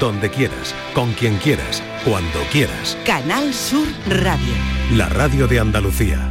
[0.00, 2.96] donde quieras, con quien quieras, cuando quieras.
[3.04, 4.54] Canal Sur Radio.
[4.92, 6.30] La radio de Andalucía.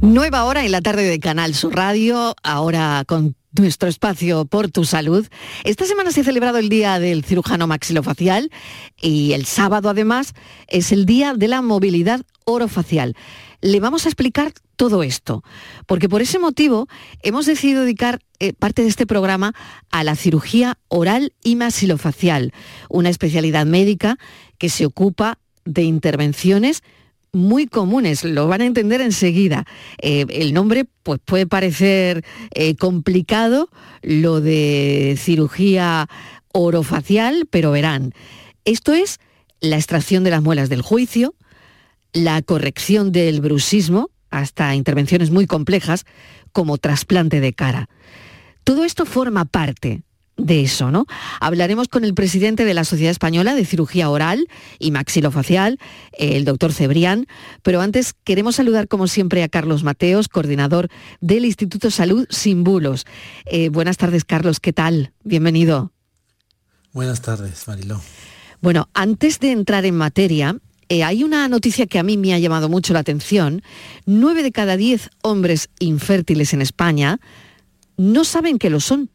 [0.00, 4.84] Nueva hora en la tarde de Canal Sur Radio, ahora con nuestro espacio por tu
[4.84, 5.26] salud.
[5.64, 8.50] Esta semana se ha celebrado el Día del Cirujano Maxilofacial
[9.00, 10.34] y el sábado además
[10.68, 13.16] es el Día de la Movilidad Orofacial.
[13.60, 15.44] Le vamos a explicar todo esto,
[15.86, 16.88] porque por ese motivo
[17.22, 19.52] hemos decidido dedicar eh, parte de este programa
[19.90, 22.54] a la cirugía oral y maxilofacial,
[22.88, 24.16] una especialidad médica
[24.56, 26.82] que se ocupa de intervenciones
[27.32, 29.64] muy comunes, lo van a entender enseguida.
[30.00, 33.68] Eh, el nombre pues, puede parecer eh, complicado,
[34.02, 36.08] lo de cirugía
[36.52, 38.12] orofacial, pero verán,
[38.64, 39.20] esto es
[39.60, 41.34] la extracción de las muelas del juicio,
[42.12, 46.06] la corrección del bruxismo, hasta intervenciones muy complejas,
[46.52, 47.88] como trasplante de cara.
[48.64, 50.02] Todo esto forma parte
[50.44, 51.06] de eso, ¿no?
[51.40, 54.48] Hablaremos con el presidente de la Sociedad Española de Cirugía Oral
[54.78, 55.78] y Maxilofacial,
[56.12, 57.26] el doctor Cebrián,
[57.62, 60.88] pero antes queremos saludar como siempre a Carlos Mateos, coordinador
[61.20, 63.04] del Instituto Salud Sin Bulos.
[63.46, 65.12] Eh, buenas tardes, Carlos, ¿qué tal?
[65.24, 65.92] Bienvenido.
[66.92, 68.00] Buenas tardes, Mariló.
[68.60, 70.56] Bueno, antes de entrar en materia,
[70.88, 73.62] eh, hay una noticia que a mí me ha llamado mucho la atención.
[74.06, 77.20] Nueve de cada diez hombres infértiles en España
[77.96, 79.10] no saben que lo son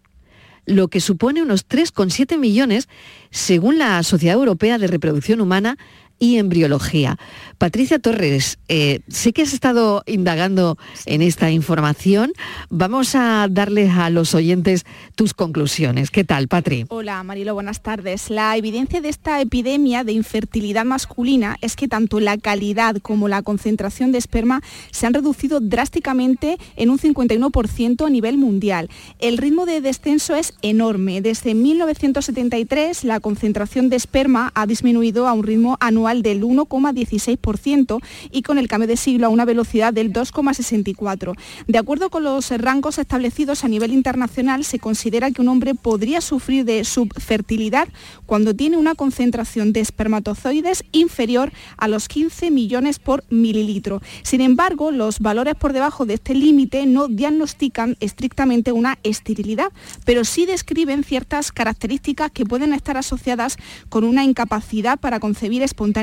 [0.66, 2.88] lo que supone unos 3,7 millones
[3.30, 5.78] según la Sociedad Europea de Reproducción Humana
[6.20, 7.18] y embriología.
[7.58, 12.34] Patricia Torres, eh, sé que has estado indagando en esta información.
[12.70, 16.12] Vamos a darles a los oyentes tus conclusiones.
[16.12, 16.86] ¿Qué tal, Patri?
[16.90, 18.30] Hola, Marilo, buenas tardes.
[18.30, 23.42] La evidencia de esta epidemia de infertilidad masculina es que tanto la calidad como la
[23.42, 28.90] concentración de esperma se han reducido drásticamente en un 51% a nivel mundial.
[29.20, 31.22] El ritmo de descenso es enorme.
[31.22, 38.00] Desde 1973 la concentración de esperma ha disminuido a un ritmo anual del 1,16%
[38.32, 41.34] y con el cambio de siglo a una velocidad del 2,64.
[41.68, 46.22] De acuerdo con los rangos establecidos a nivel internacional, se considera que un hombre podría
[46.22, 47.88] sufrir de subfertilidad
[48.28, 54.02] cuando tiene una concentración de espermatozoides inferior a los 15 millones por mililitro.
[54.22, 59.72] Sin embargo, los valores por debajo de este límite no diagnostican estrictamente una esterilidad,
[60.06, 63.58] pero sí describen ciertas características que pueden estar asociadas
[63.90, 65.95] con una incapacidad para concebir espontáneamente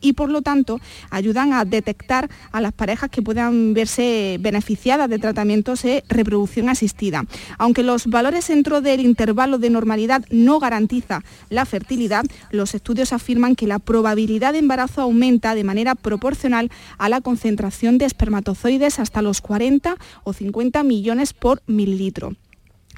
[0.00, 0.80] y por lo tanto
[1.10, 7.24] ayudan a detectar a las parejas que puedan verse beneficiadas de tratamientos de reproducción asistida.
[7.58, 13.56] Aunque los valores dentro del intervalo de normalidad no garantiza la fertilidad, los estudios afirman
[13.56, 19.22] que la probabilidad de embarazo aumenta de manera proporcional a la concentración de espermatozoides hasta
[19.22, 22.36] los 40 o 50 millones por mililitro.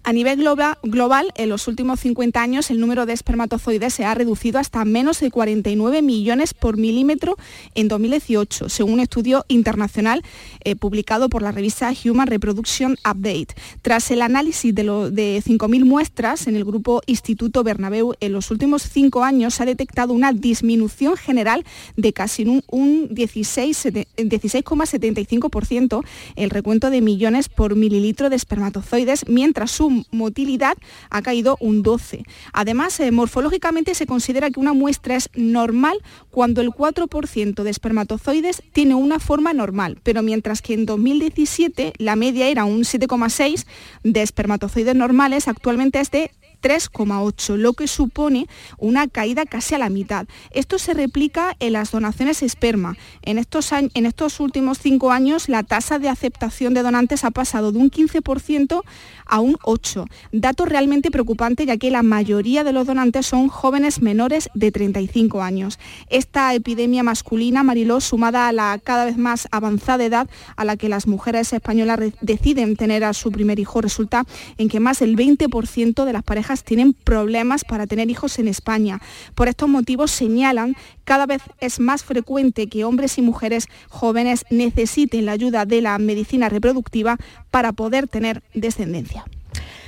[0.06, 0.46] A nivel
[0.82, 5.20] global, en los últimos 50 años el número de espermatozoides se ha reducido hasta menos
[5.20, 7.38] de 49 millones por milímetro
[7.74, 10.22] en 2018, según un estudio internacional
[10.62, 13.54] eh, publicado por la revista Human Reproduction Update.
[13.80, 18.82] Tras el análisis de, de 5.000 muestras en el grupo Instituto Bernabeu, en los últimos
[18.82, 21.64] cinco años se ha detectado una disminución general
[21.96, 26.04] de casi un, un 16,75%
[26.36, 30.76] el recuento de millones por mililitro de espermatozoides, mientras su motilidad
[31.10, 32.24] ha caído un 12.
[32.52, 35.98] Además, eh, morfológicamente se considera que una muestra es normal
[36.30, 42.16] cuando el 4% de espermatozoides tiene una forma normal, pero mientras que en 2017 la
[42.16, 43.66] media era un 7,6
[44.02, 46.30] de espermatozoides normales, actualmente es de
[46.64, 48.48] 3,8, lo que supone
[48.78, 50.26] una caída casi a la mitad.
[50.50, 52.96] Esto se replica en las donaciones esperma.
[53.20, 57.70] En estos, en estos últimos cinco años la tasa de aceptación de donantes ha pasado
[57.70, 58.80] de un 15%
[59.26, 60.06] a un 8.
[60.32, 65.42] Dato realmente preocupante ya que la mayoría de los donantes son jóvenes menores de 35
[65.42, 65.78] años.
[66.08, 70.88] Esta epidemia masculina, Mariló, sumada a la cada vez más avanzada edad a la que
[70.88, 74.24] las mujeres españolas deciden tener a su primer hijo, resulta
[74.56, 79.00] en que más del 20% de las parejas tienen problemas para tener hijos en España.
[79.34, 85.26] Por estos motivos señalan cada vez es más frecuente que hombres y mujeres jóvenes necesiten
[85.26, 87.16] la ayuda de la medicina reproductiva
[87.50, 89.24] para poder tener descendencia.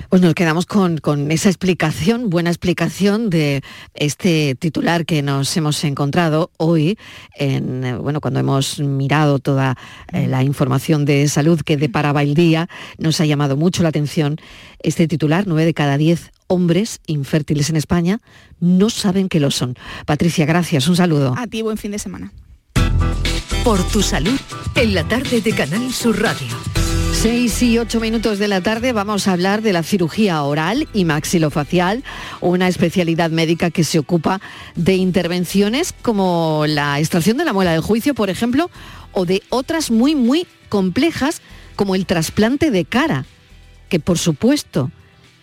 [0.09, 3.63] Pues nos quedamos con, esa explicación, buena explicación de
[3.95, 6.99] este titular que nos hemos encontrado hoy,
[7.35, 9.77] en, eh, bueno, cuando hemos mirado toda
[10.13, 12.69] eh, la información de salud que deparaba el día,
[12.99, 14.37] nos ha llamado mucho la atención
[14.81, 18.21] este titular, nueve de cada diez hombres infértiles en España
[18.61, 19.75] no saben que lo son.
[20.07, 21.35] Patricia, gracias, un saludo.
[21.37, 22.33] A ti, buen fin de semana.
[23.65, 24.39] Por tu salud,
[24.77, 26.76] en la tarde de Canal Sur Radio.
[27.13, 31.05] 6 y 8 minutos de la tarde vamos a hablar de la cirugía oral y
[31.05, 32.05] maxilofacial,
[32.41, 34.41] una especialidad médica que se ocupa
[34.75, 38.71] de intervenciones como la extracción de la muela del juicio, por ejemplo,
[39.13, 41.43] o de otras muy, muy complejas
[41.75, 43.25] como el trasplante de cara,
[43.89, 44.91] que por supuesto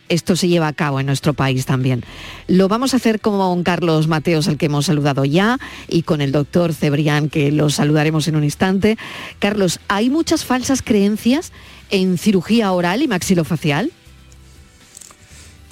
[0.09, 2.03] esto se lleva a cabo en nuestro país también.
[2.47, 6.31] Lo vamos a hacer con Carlos Mateos, al que hemos saludado ya, y con el
[6.31, 8.97] doctor Cebrián, que lo saludaremos en un instante.
[9.39, 11.51] Carlos, ¿hay muchas falsas creencias
[11.89, 13.91] en cirugía oral y maxilofacial?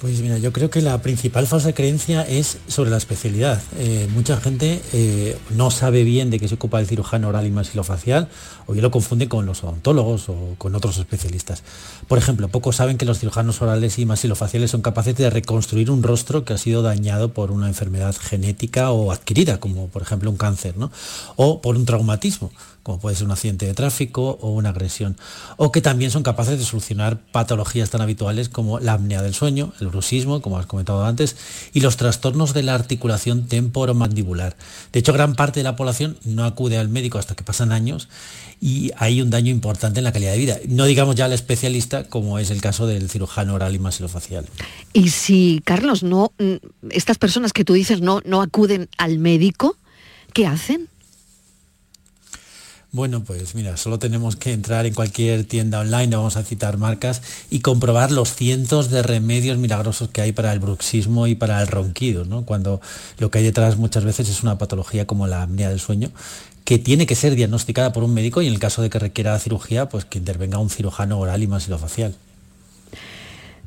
[0.02, 3.62] Pues mira, yo creo que la principal falsa creencia es sobre la especialidad.
[3.78, 7.52] Eh, mucha gente eh, no sabe bien de qué se ocupa el cirujano oral y
[7.52, 8.28] maxilofacial
[8.66, 11.62] o bien lo confunde con los odontólogos o con otros especialistas.
[12.08, 16.02] Por ejemplo, pocos saben que los cirujanos orales y maxilofaciales son capaces de reconstruir un
[16.02, 20.36] rostro que ha sido dañado por una enfermedad genética o adquirida, como por ejemplo un
[20.36, 20.90] cáncer, ¿no?
[21.36, 22.50] o por un traumatismo
[22.82, 25.16] como puede ser un accidente de tráfico o una agresión,
[25.56, 29.72] o que también son capaces de solucionar patologías tan habituales como la apnea del sueño,
[29.80, 31.36] el bruxismo, como has comentado antes,
[31.72, 34.56] y los trastornos de la articulación temporomandibular.
[34.92, 38.08] De hecho, gran parte de la población no acude al médico hasta que pasan años
[38.60, 40.58] y hay un daño importante en la calidad de vida.
[40.68, 44.46] No digamos ya al especialista, como es el caso del cirujano oral y maxilofacial.
[44.92, 49.76] Y si, Carlos, no, mm, estas personas que tú dices no, no acuden al médico,
[50.32, 50.88] ¿qué hacen?
[52.94, 57.22] Bueno, pues mira, solo tenemos que entrar en cualquier tienda online, vamos a citar marcas,
[57.48, 61.68] y comprobar los cientos de remedios milagrosos que hay para el bruxismo y para el
[61.68, 62.44] ronquido, ¿no?
[62.44, 62.82] Cuando
[63.16, 66.10] lo que hay detrás muchas veces es una patología como la apnea del sueño,
[66.66, 69.38] que tiene que ser diagnosticada por un médico y en el caso de que requiera
[69.38, 72.14] cirugía, pues que intervenga un cirujano oral y masilofacial.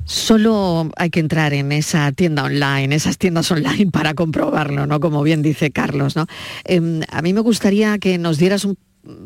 [0.04, 5.00] Solo hay que entrar en esa tienda online, esas tiendas online para comprobarlo, ¿no?
[5.00, 6.28] Como bien dice Carlos, ¿no?
[6.64, 8.78] Em, a mí me gustaría que nos dieras un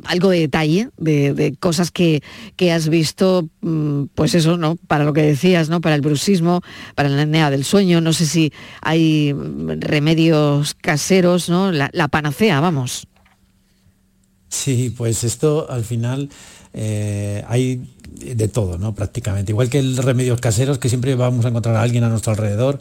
[0.06, 2.22] algo de detalle de, cosas que,
[2.72, 4.76] has visto, mm, pues eso, ¿no?
[4.88, 5.82] Para lo que decías, ¿no?
[5.82, 6.62] Para el bruxismo,
[6.96, 11.72] para la apnea del sueño, no sé si hay remedios caseros, ¿no?
[11.72, 13.08] La, panacea, vamos.
[14.50, 16.30] Sí, pues esto al final
[16.74, 17.82] eh, hay
[18.20, 18.94] de todo, ¿no?
[18.96, 19.52] Prácticamente.
[19.52, 22.80] Igual que el remedios caseros, que siempre vamos a encontrar a alguien a nuestro alrededor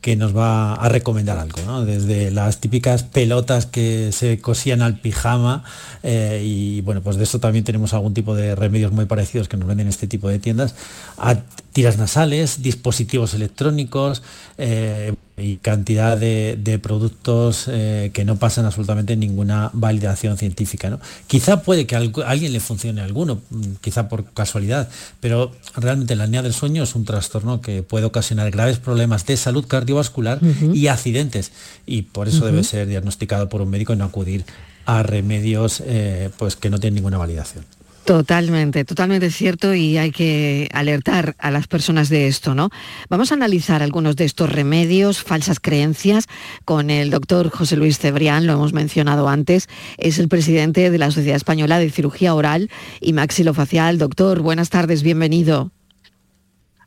[0.00, 1.84] que nos va a recomendar algo, ¿no?
[1.84, 5.64] desde las típicas pelotas que se cosían al pijama
[6.04, 9.56] eh, y bueno, pues de eso también tenemos algún tipo de remedios muy parecidos que
[9.56, 10.76] nos venden en este tipo de tiendas,
[11.16, 11.36] a
[11.72, 14.22] tiras nasales, dispositivos electrónicos
[14.56, 20.90] eh, y cantidad de, productos eh, que no pasan absolutamente ninguna validación científica.
[20.90, 21.00] ¿no?
[21.26, 24.88] Quizá puede que a alguien le funcione alguno, mm, quizá por casualidad,
[25.20, 29.36] pero realmente la apnea del sueño es un trastorno que puede ocasionar graves problemas de
[29.36, 30.40] salud cardiovascular
[30.72, 31.52] y accidentes
[31.86, 34.44] y por eso debe ser diagnosticado por un médico y no acudir
[34.86, 37.64] a remedios eh, pues que no tienen ninguna validación.
[38.08, 42.70] Totalmente, totalmente cierto y hay que alertar a las personas de esto, ¿no?
[43.10, 46.24] Vamos a analizar algunos de estos remedios, falsas creencias,
[46.64, 49.68] con el doctor José Luis Cebrián, lo hemos mencionado antes,
[49.98, 52.70] es el presidente de la Sociedad Española de Cirugía Oral
[53.02, 53.98] y Maxilofacial.
[53.98, 55.70] Doctor, buenas tardes, bienvenido.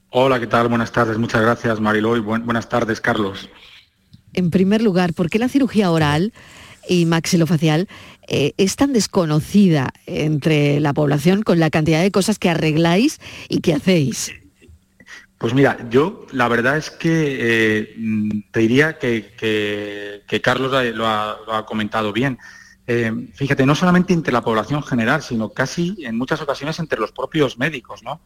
[0.10, 0.70] Hola, ¿qué tal?
[0.70, 3.48] Buenas tardes, muchas gracias Mariló y buenas tardes, Carlos.
[4.34, 6.34] En primer lugar, ¿por qué la cirugía oral
[6.88, 7.88] y maxilofacial
[8.34, 13.20] eh, es tan desconocida entre la población con la cantidad de cosas que arregláis
[13.50, 14.32] y que hacéis?
[15.38, 17.10] Pues mira, yo la verdad es que
[17.42, 22.40] eh, te diría que, Carlos lo ha, comentado bien.
[22.88, 27.12] Eh, fíjate, no solamente entre la población general, sino casi en muchas ocasiones entre los
[27.12, 28.02] propios médicos.
[28.02, 28.22] ¿no?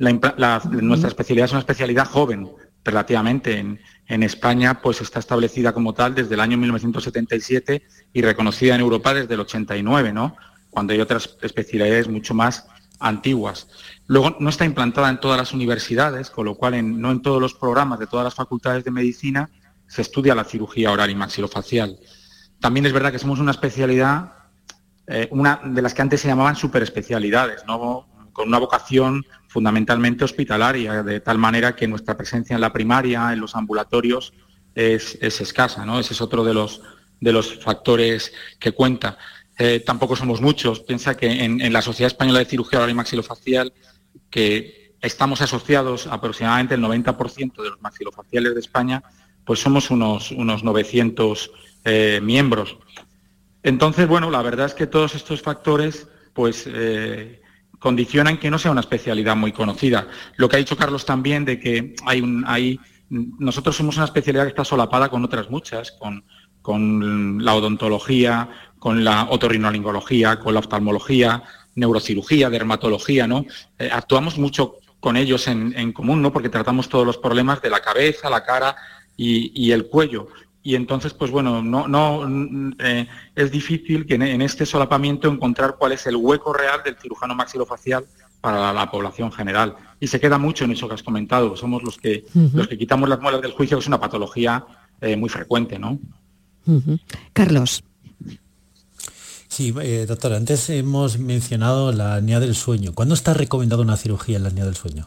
[0.00, 2.50] nuestra especialidad es una especialidad joven,
[2.84, 7.82] relativamente en, en, España, pues está establecida como tal desde el año 1977
[8.12, 10.36] y reconocida en Europa desde el 89, ¿no?
[10.70, 12.66] Cuando hay otras especialidades mucho más
[13.00, 13.68] antiguas.
[14.06, 17.54] Luego no está implantada en todas las universidades, con lo cual no en todos los
[17.54, 19.50] programas de todas las facultades de medicina
[19.86, 21.98] se estudia la cirugía oral y maxilofacial.
[22.60, 24.32] También es verdad que somos una especialidad,
[25.06, 28.06] eh, una de las que antes se llamaban superespecialidades, ¿no?
[28.32, 33.38] con una vocación fundamentalmente hospitalaria, de tal manera que nuestra presencia en la primaria, en
[33.38, 34.32] los ambulatorios,
[34.74, 36.00] es, escasa, ¿no?
[36.00, 36.82] Ese es otro de los,
[37.20, 39.16] de los factores que cuenta.
[39.56, 40.80] Eh, tampoco somos muchos.
[40.80, 43.72] Piensa que en, la Sociedad Española de Cirugía Oral y Maxilofacial,
[44.28, 49.04] que estamos asociados aproximadamente el 90% de los maxilofaciales de España,
[49.44, 51.52] pues somos unos, unos 900
[51.84, 52.76] eh, miembros.
[53.62, 57.40] Entonces, bueno, la verdad es que todos estos factores, pues eh,
[57.84, 60.08] condicionan que no sea una especialidad muy conocida.
[60.36, 64.44] Lo que ha dicho Carlos también de que hay un, hay, nosotros somos una especialidad
[64.44, 66.24] que está solapada con otras muchas, con,
[66.62, 68.48] con la odontología,
[68.78, 71.42] con la otorrinolaringología, con la oftalmología,
[71.74, 73.44] neurocirugía, dermatología, ¿no?
[73.78, 76.32] Eh, actuamos mucho con ellos en, común, ¿no?
[76.32, 78.74] Porque tratamos todos los problemas de la cabeza, la cara
[79.14, 80.28] y, el cuello.
[80.66, 83.06] Y entonces, pues bueno, no, no eh,
[83.36, 88.06] es difícil que en, este solapamiento encontrar cuál es el hueco real del cirujano maxilofacial
[88.40, 89.76] para la, población general.
[90.00, 91.54] Y se queda mucho en eso que has comentado.
[91.54, 94.64] Somos los que, los que quitamos las muelas del juicio, que es una patología
[95.02, 95.98] eh, muy frecuente, ¿no?
[97.34, 97.84] Carlos.
[99.48, 102.94] Sí, eh, doctor, antes hemos mencionado la apnea del sueño.
[102.94, 105.06] ¿Cuándo está recomendada una cirugía en la apnea del sueño?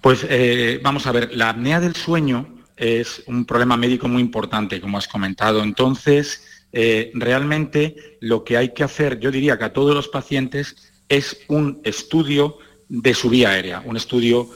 [0.00, 4.80] Pues eh, vamos a ver, la apnea del sueño es un problema médico muy importante,
[4.80, 5.62] como has comentado.
[5.62, 10.92] Entonces, eh, realmente lo que hay que hacer, yo diría que a todos los pacientes,
[11.08, 12.56] es un estudio
[12.88, 14.48] de su vía aérea, un estudio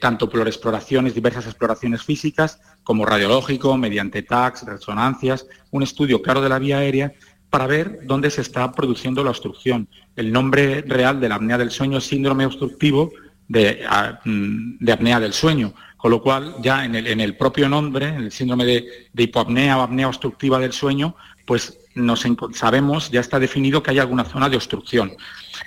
[0.00, 6.48] tanto por exploraciones, diversas exploraciones físicas, como radiológico, mediante TACs, resonancias, un estudio claro de
[6.48, 7.12] la vía aérea
[7.52, 9.86] para ver dónde se está produciendo la obstrucción.
[10.16, 13.12] El nombre real de la apnea del sueño es síndrome obstructivo
[13.46, 13.84] de,
[14.24, 18.64] mm, apnea del sueño, con lo cual ya en el, propio nombre, en el síndrome
[18.64, 21.14] de, hipoapnea o apnea obstructiva del sueño,
[21.46, 25.12] pues nos sabemos, ya está definido que hay alguna zona de obstrucción.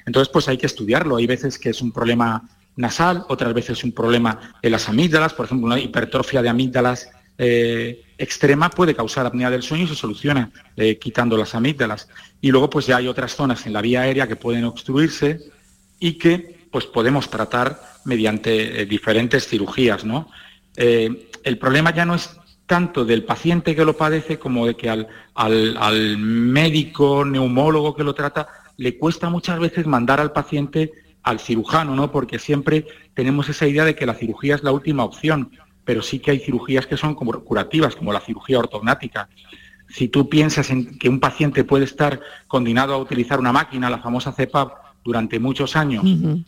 [0.05, 1.15] Entonces, pues hay que estudiarlo.
[1.15, 5.45] Hay veces que es un problema nasal, otras veces un problema de las amígdalas, por
[5.45, 10.51] ejemplo, una hipertrofia de amígdalas eh, extrema puede causar apnea del sueño y se soluciona
[10.75, 12.09] eh, quitando las amígdalas.
[12.41, 15.39] Y luego pues ya hay otras zonas en la vía aérea que pueden obstruirse
[15.97, 20.03] y que pues podemos tratar mediante eh, diferentes cirugías.
[20.05, 20.29] ¿no?
[20.77, 25.07] el problema ya no es tanto del paciente que lo padece como de que al,
[25.35, 30.91] al médico neumólogo que lo trata le cuesta muchas veces mandar al paciente
[31.23, 32.11] al cirujano, ¿no?
[32.11, 35.49] Porque siempre tenemos esa idea de que la cirugía es la última opción
[35.85, 39.29] pero sí que hay cirugías que son como curativas, como la cirugía ortognática.
[39.87, 43.99] Si tú piensas en que un paciente puede estar condenado a utilizar una máquina, la
[43.99, 44.73] famosa CEPAP,
[45.05, 46.03] durante muchos años,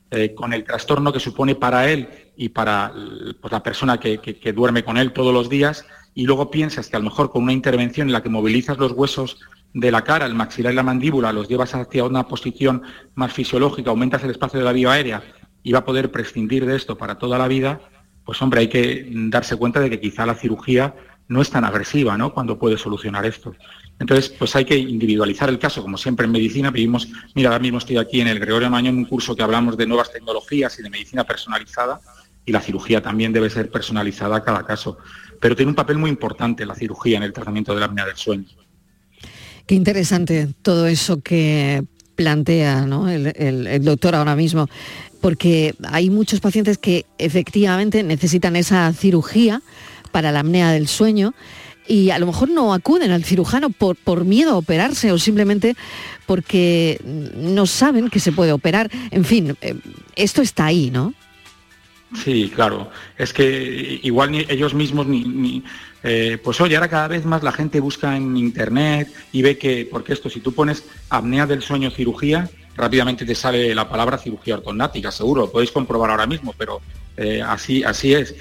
[0.09, 2.91] eh, con el trastorno que supone para él y para
[3.39, 4.19] pues, la persona que,
[4.53, 5.85] duerme con él todos los días,
[6.15, 8.93] y luego piensas que a lo mejor con una intervención en la que movilizas los
[8.93, 9.39] huesos
[9.75, 12.81] de la cara, el maxilar y la mandíbula, los llevas hacia una posición
[13.13, 15.21] más fisiológica, aumentas el espacio de la vía aérea
[15.61, 17.79] y va a poder prescindir de esto para toda la vida,
[18.25, 20.95] pues hombre, hay que darse cuenta de que quizá la cirugía
[21.27, 22.33] no es tan agresiva, ¿no?
[22.33, 23.53] Cuando puede solucionar esto.
[23.99, 27.79] Entonces, pues hay que individualizar el caso, como siempre en medicina vivimos, mira, ahora mismo
[27.79, 30.83] estoy aquí en el Gregorio Mañón, en un curso que hablamos de nuevas tecnologías y
[30.83, 31.99] de medicina personalizada,
[32.45, 34.97] y la cirugía también debe ser personalizada a cada caso.
[35.41, 38.15] Pero tiene un papel muy importante la cirugía en el tratamiento de la apnea del
[38.15, 38.45] sueño.
[39.65, 41.83] Qué interesante todo eso que
[42.15, 44.67] plantea el doctor ahora mismo
[45.21, 49.61] porque hay muchos pacientes que efectivamente necesitan esa cirugía
[50.17, 51.35] para la apnea del sueño
[51.87, 55.75] y a lo mejor no acuden al cirujano por, por miedo a operarse o simplemente
[56.25, 56.99] porque
[57.35, 58.89] no saben que se puede operar.
[59.11, 59.75] En fin, eh,
[60.15, 61.13] esto está ahí, ¿no?
[62.23, 62.89] Sí, claro.
[63.15, 65.63] Es que igual ellos mismos ni,
[66.01, 69.87] eh, pues oye, ahora cada vez más la gente busca en internet y ve que,
[69.91, 74.55] porque esto, si tú pones apnea del sueño cirugía, rápidamente te sale la palabra cirugía
[74.55, 76.81] ortognática, seguro, lo podéis comprobar ahora mismo, pero
[77.17, 78.33] eh, así, así es.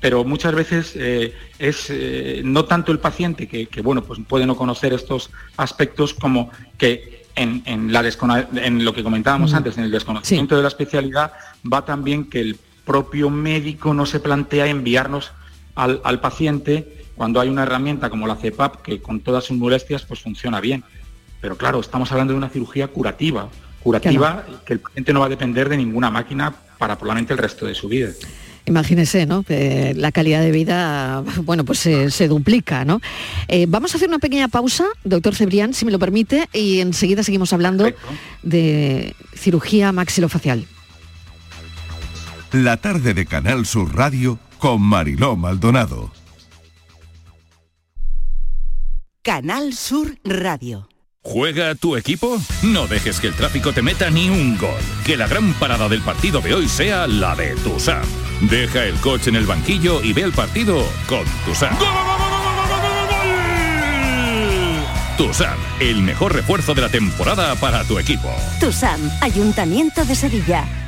[0.00, 4.56] Pero muchas veces eh, es eh, no tanto el paciente que, bueno, pues puede no
[4.56, 8.04] conocer estos aspectos como que en, la
[8.54, 11.32] en lo que comentábamos antes, en el desconocimiento de la especialidad,
[11.70, 15.32] va también que el propio médico no se plantea enviarnos
[15.74, 20.02] al, al paciente cuando hay una herramienta como la CEPAP que con todas sus molestias
[20.02, 20.84] pues funciona bien.
[21.40, 23.48] Pero claro, estamos hablando de una cirugía curativa,
[23.82, 27.66] curativa que, el paciente no va a depender de ninguna máquina para probablemente el resto
[27.66, 28.10] de su vida.
[28.66, 29.44] Imagínese, ¿no?
[29.48, 33.00] La calidad de vida, bueno, pues se, duplica, ¿no?
[33.48, 37.22] Eh, vamos a hacer una pequeña pausa, doctor Cebrián, si me lo permite, y enseguida
[37.22, 37.92] seguimos hablando
[38.42, 40.66] de cirugía maxilofacial.
[42.52, 46.12] La tarde de Canal Sur Radio con Mariló Maldonado.
[49.22, 50.88] Canal Sur Radio.
[51.20, 52.40] ¿Juega tu equipo?
[52.62, 54.70] No dejes que el tráfico te meta ni un gol.
[55.04, 58.06] Que la gran parada del partido de hoy sea la de Tusam.
[58.40, 61.74] Deja el coche en el banquillo y ve el partido con Tusam.
[65.16, 68.30] Tusam, el mejor refuerzo de la temporada para tu equipo.
[68.60, 70.85] Tusam, Ayuntamiento de Sevilla.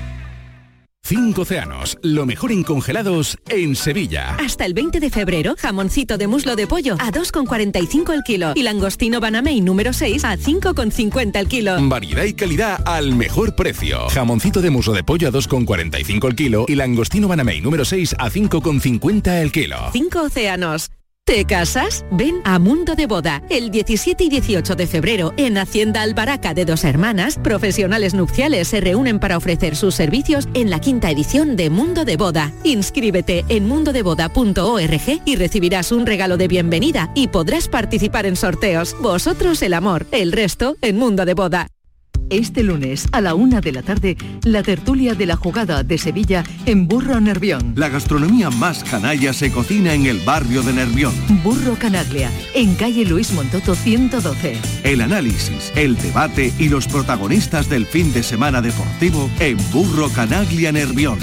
[1.09, 4.37] Cinco océanos, lo mejor en congelados en Sevilla.
[4.45, 8.63] Hasta el 20 de febrero, jamoncito de muslo de pollo a 2,45 el kilo y
[8.63, 11.77] langostino banamey número 6 a 5,50 el kilo.
[11.89, 14.11] Variedad y calidad al mejor precio.
[14.11, 18.29] Jamoncito de muslo de pollo a 2,45 el kilo y langostino banamey número 6 a
[18.29, 19.79] 5,50 el kilo.
[19.95, 20.91] Cinco océanos.
[21.29, 22.07] ¿Te casas?
[22.11, 26.65] Ven a Mundo de Boda el 17 y 18 de febrero en Hacienda Albaraca de
[26.65, 27.39] Dos Hermanas.
[27.45, 32.17] Profesionales nupciales se reúnen para ofrecer sus servicios en la quinta edición de Mundo de
[32.17, 32.51] Boda.
[32.65, 38.97] Inscríbete en mundodeboda.org y recibirás un regalo de bienvenida y podrás participar en sorteos.
[38.99, 41.69] Vosotros el amor, el resto en Mundo de Boda.
[42.31, 46.45] Este lunes a la una de la tarde, la tertulia de la jugada de Sevilla
[46.67, 47.73] en Burro Nervión.
[47.75, 51.15] La gastronomía más canalla se cocina en el barrio de Nervión.
[51.43, 54.59] Burro Canaglia, en calle Luis Montoto 112.
[54.85, 60.71] El análisis, el debate y los protagonistas del fin de semana deportivo en Burro Canaglia
[60.71, 61.19] Nervión.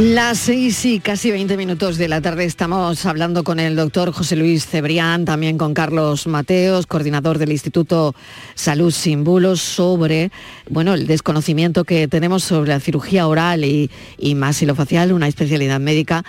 [0.00, 4.36] Las seis y casi 20 minutos de la tarde estamos hablando con el doctor José
[4.36, 8.14] Luis Cebrián, también con Carlos Mateos, coordinador del Instituto
[8.54, 10.30] Salud Sin Bulos, sobre
[10.70, 16.24] bueno, el desconocimiento que tenemos sobre la cirugía oral y, y masilofacial, una especialidad médica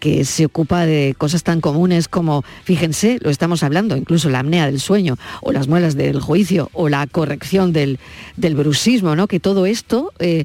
[0.00, 4.66] que se ocupa de cosas tan comunes como, fíjense, lo estamos hablando, incluso la apnea
[4.66, 8.00] del sueño, o las muelas del juicio, o la corrección del,
[8.36, 9.28] del bruxismo, ¿no?
[9.28, 10.44] que todo esto eh,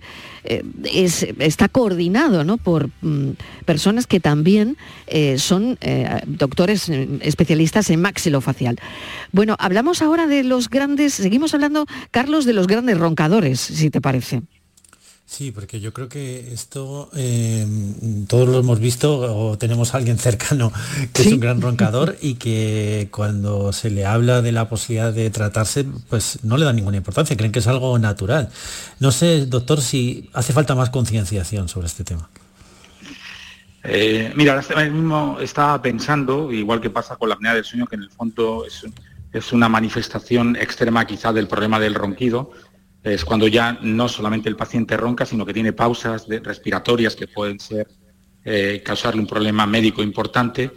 [0.50, 0.64] eh,
[0.94, 2.58] es, está coordinado ¿no?
[2.58, 3.32] por mm,
[3.66, 4.78] personas que también
[5.08, 8.80] eh, son eh, doctores especialistas en maxilofacial.
[9.34, 14.00] Bueno, hablamos ahora de los grandes, seguimos hablando, Carlos, de los grandes roncadores, si te
[14.00, 14.42] parece.
[15.30, 17.68] Sí, porque yo creo que esto eh,
[18.30, 20.72] todos lo hemos visto o tenemos a alguien cercano
[21.14, 25.30] que es un gran roncador y que cuando se le habla de la posibilidad de
[25.30, 28.50] tratarse, pues no le da ninguna importancia, creen que es algo natural.
[29.02, 32.30] No sé, doctor, si hace falta más concienciación sobre este tema.
[33.84, 37.86] Eh, mira, ahora este mismo estaba pensando, igual que pasa con la apnea del sueño,
[37.86, 38.86] que en el fondo es,
[39.34, 42.52] es una manifestación extrema quizá del problema del ronquido,
[43.14, 47.60] es cuando ya no solamente el paciente ronca, sino que tiene pausas respiratorias que pueden
[47.60, 47.88] ser
[48.44, 50.72] eh, causarle un problema médico importante.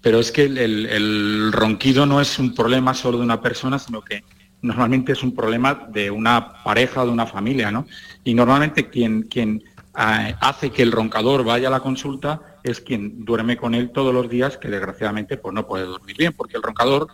[0.00, 4.24] Pero es que el, ronquido no es un problema solo de una persona, sino que
[4.62, 7.86] normalmente es un problema de una pareja o de una familia, ¿no?
[8.24, 9.62] Y normalmente quien, quien
[9.98, 14.14] eh, hace que el roncador vaya a la consulta es quien duerme con él todos
[14.14, 17.08] los días, que desgraciadamente pues no puede dormir bien, porque el roncador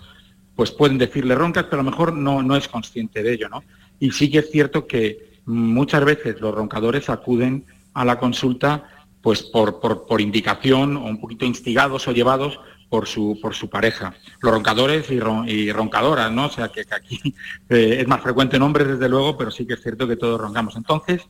[0.54, 3.62] pues pueden decirle roncas, pero a lo mejor no, no es consciente de ello, ¿no?
[4.00, 8.84] Y sí que es cierto que muchas veces los roncadores acuden a la consulta
[9.22, 13.68] pues por, por, por indicación o un poquito instigados o llevados por su, por su
[13.68, 14.14] pareja.
[14.40, 16.46] Los roncadores y, ron- y roncadoras, ¿no?
[16.46, 17.18] O sea que, aquí
[17.68, 20.40] eh, es más frecuente en hombres, desde luego, pero sí que es cierto que todos
[20.40, 20.76] roncamos.
[20.76, 21.22] Entonces,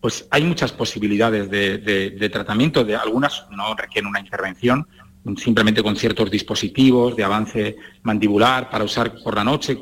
[0.00, 4.86] pues hay muchas posibilidades de, de- de tratamiento, de algunas no requieren una intervención,
[5.38, 9.78] simplemente con ciertos dispositivos de avance mandibular para usar por la noche,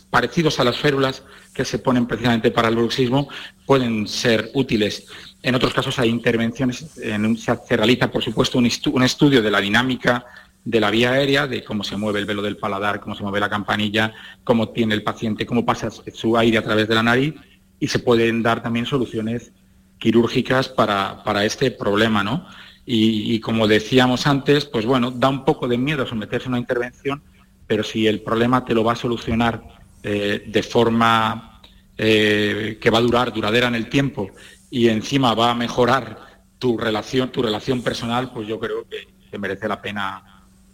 [0.00, 1.22] parecidos a las férulas
[1.54, 3.28] que se ponen precisamente para el bruxismo,
[3.66, 5.06] pueden ser útiles.
[5.42, 9.60] En otros casos hay intervenciones, se, realiza por supuesto un, estu- un estudio de la
[9.60, 10.24] dinámica
[10.64, 13.40] de la vía aérea, de cómo se mueve el velo del paladar, cómo se mueve
[13.40, 17.34] la campanilla, cómo tiene el paciente, cómo pasa su aire a través de la nariz
[17.80, 19.50] y se pueden dar también soluciones
[19.98, 22.46] quirúrgicas para, para este problema, ¿no?
[22.84, 27.22] Y como decíamos antes, pues bueno, da un poco de miedo someterse a una intervención,
[27.66, 29.62] pero si el problema te lo va a solucionar
[30.02, 31.60] eh, de forma
[31.96, 34.30] eh, que va a durar, duradera en el tiempo,
[34.70, 36.18] y encima va a mejorar
[36.58, 40.22] tu relación, tu relación personal, pues yo creo que, que merece la pena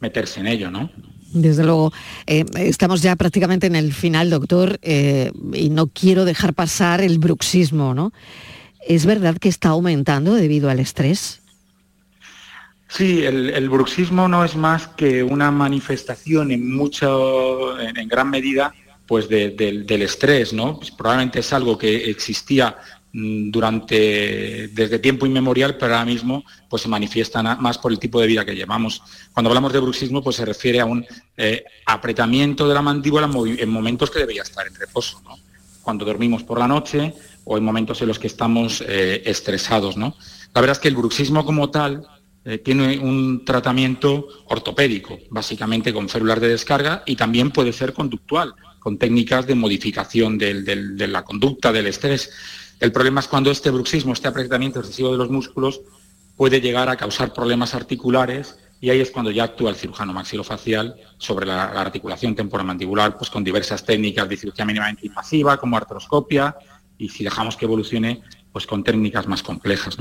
[0.00, 0.90] meterse en ello, ¿no?
[1.32, 1.92] Desde luego,
[2.26, 7.18] eh, estamos ya prácticamente en el final, doctor, eh, y no quiero dejar pasar el
[7.18, 8.12] bruxismo, ¿no?
[8.86, 11.42] ¿Es verdad que está aumentando debido al estrés?
[12.88, 18.30] Sí, el, el bruxismo no es más que una manifestación en mucho, en, en gran
[18.30, 18.72] medida,
[19.08, 20.76] pues de- del- estrés, ¿no?
[20.76, 22.76] Pues probablemente es algo que existía
[23.12, 28.20] mm, durante desde tiempo inmemorial, pero ahora mismo pues se manifiesta más por el tipo
[28.20, 29.02] de vida que llevamos.
[29.32, 31.04] Cuando hablamos de bruxismo, pues se refiere a un
[31.36, 35.22] eh, apretamiento de la mandíbula en momentos que debería estar en reposo.
[35.82, 40.14] Cuando dormimos por la noche o en momentos en los que estamos eh, estresados, ¿no?
[40.54, 42.06] La verdad es que el bruxismo como tal
[42.44, 48.54] eh, tiene un tratamiento ortopédico, básicamente con férulas de descarga y también puede ser conductual,
[48.88, 52.30] con técnicas de modificación de la conducta del estrés.
[52.80, 55.82] El problema es cuando este bruxismo, este apretamiento excesivo de los músculos,
[56.38, 60.96] puede llegar a causar problemas articulares y ahí es cuando ya actúa el cirujano maxilofacial
[61.18, 66.56] sobre la, la articulación temporomandibular, pues con diversas técnicas de cirugía mínimamente invasiva, como artroscopia,
[66.96, 69.98] y si dejamos que evolucione, pues con técnicas más complejas.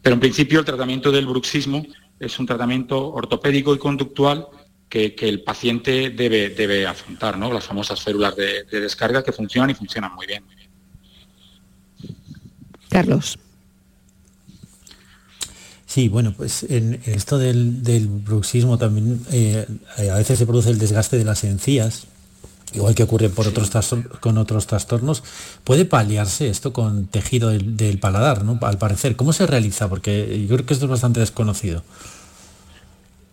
[0.00, 1.84] Pero en principio el tratamiento del bruxismo
[2.18, 4.46] es un tratamiento ortopédico y conductual
[4.88, 7.52] que, que el paciente debe, debe afrontar, ¿no?
[7.52, 10.44] Las famosas férulas de, de descarga que funcionan y funcionan muy bien.
[12.88, 13.38] Carlos.
[15.94, 19.64] Sí, bueno, pues en esto del, bruxismo también eh,
[19.96, 22.08] a veces se produce el desgaste de las encías,
[22.72, 23.70] igual que ocurre por otros
[24.18, 25.22] con otros trastornos.
[25.62, 28.58] ¿Puede paliarse esto con tejido del, paladar, ¿no?
[28.62, 29.14] al parecer?
[29.14, 29.88] ¿Cómo se realiza?
[29.88, 31.84] Porque yo creo que esto es bastante desconocido.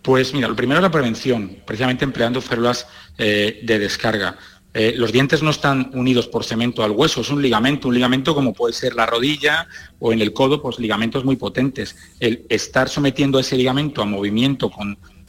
[0.02, 2.88] Pues mira, lo primero es la prevención, precisamente empleando células
[3.18, 4.36] eh, de descarga.
[4.74, 8.34] Eh, los dientes no están unidos por cemento al hueso, es un ligamento, un ligamento
[8.34, 11.94] como puede ser la rodilla o en el codo, pues ligamentos muy potentes.
[12.20, 14.70] El estar sometiendo ese ligamento a movimiento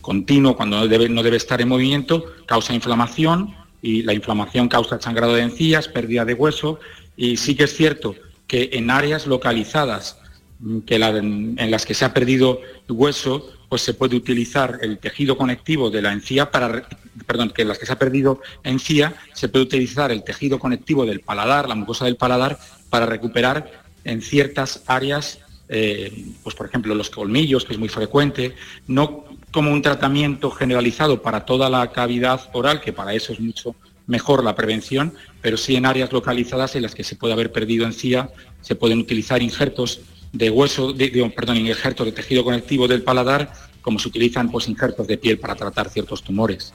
[0.01, 4.99] continuo cuando no debe, no debe estar en movimiento causa inflamación y la inflamación causa
[5.01, 6.79] sangrado de encías, pérdida de hueso
[7.17, 8.15] y sí que es cierto
[8.47, 10.19] que en áreas localizadas
[10.59, 15.36] mm, que en las que se ha perdido hueso, pues se puede utilizar el tejido
[15.36, 16.88] conectivo de la encía para,
[17.25, 21.07] perdón, que en las que se ha perdido encía, se puede utilizar el tejido conectivo
[21.07, 22.59] del paladar, la mucosa del paladar,
[22.91, 23.71] para recuperar
[24.03, 28.53] en ciertas áreas, eh, pues por ejemplo los colmillos, que es muy frecuente,
[28.86, 33.75] no como un tratamiento generalizado para toda la cavidad oral, que para eso es mucho
[34.05, 37.88] mejor la prevención, pero sí en áreas localizadas en las que se puede haber perdido
[37.88, 38.29] encía,
[38.62, 40.01] se pueden utilizar injertos
[40.33, 45.07] de hueso, de, perdón, injertos de tejido conectivo del paladar, como se utilizan pues, injertos
[45.07, 46.73] de piel para tratar ciertos tumores.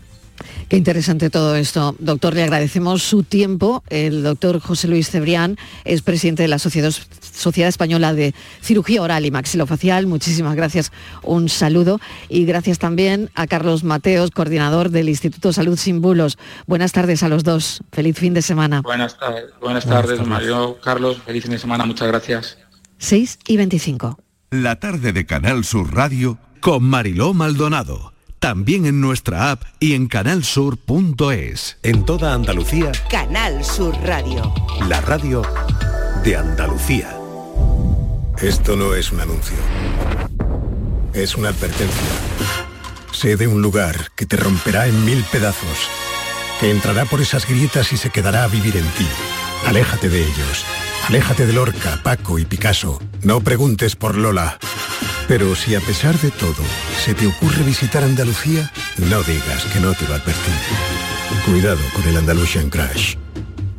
[0.69, 1.97] Qué interesante todo esto.
[1.99, 3.83] Doctor, le agradecemos su tiempo.
[3.89, 9.27] El doctor José Luis Cebrián es presidente de la Sociedad, Sociedad, Española de Cirugía Oral
[9.27, 10.07] y Maxilofacial.
[10.07, 10.93] Muchísimas gracias.
[11.23, 12.01] Un saludo.
[12.29, 16.39] Y gracias también a Carlos Mateos, coordinador del Instituto Salud Sin Bulos.
[16.67, 17.83] Buenas tardes a los dos.
[17.91, 18.83] Feliz fin de semana.
[18.83, 20.79] Buenas, tardes, buenas tardes, Mario.
[20.83, 21.19] Carlos.
[21.25, 21.85] Feliz fin de semana.
[21.85, 22.59] Muchas gracias.
[22.99, 24.19] 6 y 25.
[24.51, 28.13] La tarde de Canal Sur Radio con Mariló Maldonado.
[28.39, 31.79] También en nuestra app y en canalsur.es.
[31.83, 32.93] En toda Andalucía.
[33.11, 34.55] Canal Sur Radio.
[34.89, 35.43] La radio
[36.23, 37.17] de Andalucía.
[38.41, 39.57] Esto no es un anuncio.
[41.13, 42.09] Es una advertencia.
[43.13, 45.89] Sé de un lugar que te romperá en mil pedazos,
[46.61, 49.07] que entrará por esas grietas y se quedará a vivir en ti.
[49.67, 50.65] Aléjate de ellos.
[51.09, 53.01] Aléjate de Lorca, Paco y Picasso.
[53.23, 54.59] No preguntes por Lola.
[55.27, 56.63] Pero si a pesar de todo
[57.03, 60.53] se te ocurre visitar Andalucía, no digas que no te lo advertí.
[61.47, 63.17] Cuidado con el Andalusian Crash.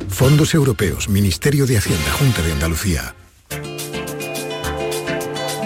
[0.08, 3.14] Fondos Europeos, Ministerio de Hacienda, Junta de Andalucía.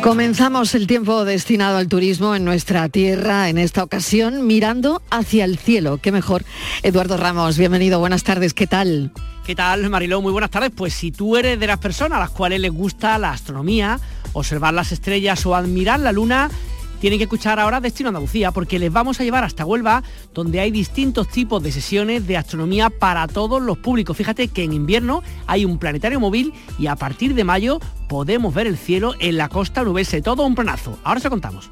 [0.05, 5.57] Comenzamos el tiempo destinado al turismo en nuestra tierra, en esta ocasión mirando hacia el
[5.57, 5.97] cielo.
[5.97, 6.45] Qué mejor.
[6.83, 9.13] Eduardo Ramos, bienvenido, buenas tardes, ¿qué tal?
[9.47, 10.21] ¿Qué tal, Mariló?
[10.21, 10.73] Muy buenas tardes.
[10.77, 13.99] Pues si tú eres de las personas a las cuales les gusta la astronomía,
[14.35, 16.51] observar las estrellas o admirar la luna,
[17.01, 20.03] tienen que escuchar ahora Destino Andalucía porque les vamos a llevar hasta Huelva
[20.33, 24.17] donde hay distintos tipos de sesiones de astronomía para todos los públicos.
[24.17, 28.67] Fíjate que en invierno hay un planetario móvil y a partir de mayo podemos ver
[28.67, 30.23] el cielo en la costa nubese.
[30.23, 30.99] Todo un planazo.
[31.05, 31.71] Ahora se contamos.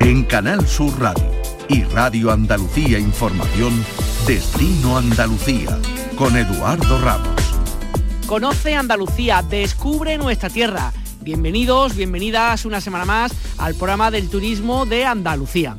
[0.00, 1.24] En Canal Sur Radio
[1.68, 3.72] y Radio Andalucía Información,
[4.26, 5.78] Destino Andalucía,
[6.16, 7.33] con Eduardo Ramos.
[8.26, 10.92] Conoce Andalucía, descubre nuestra tierra.
[11.20, 15.76] Bienvenidos, bienvenidas una semana más al programa del turismo de Andalucía.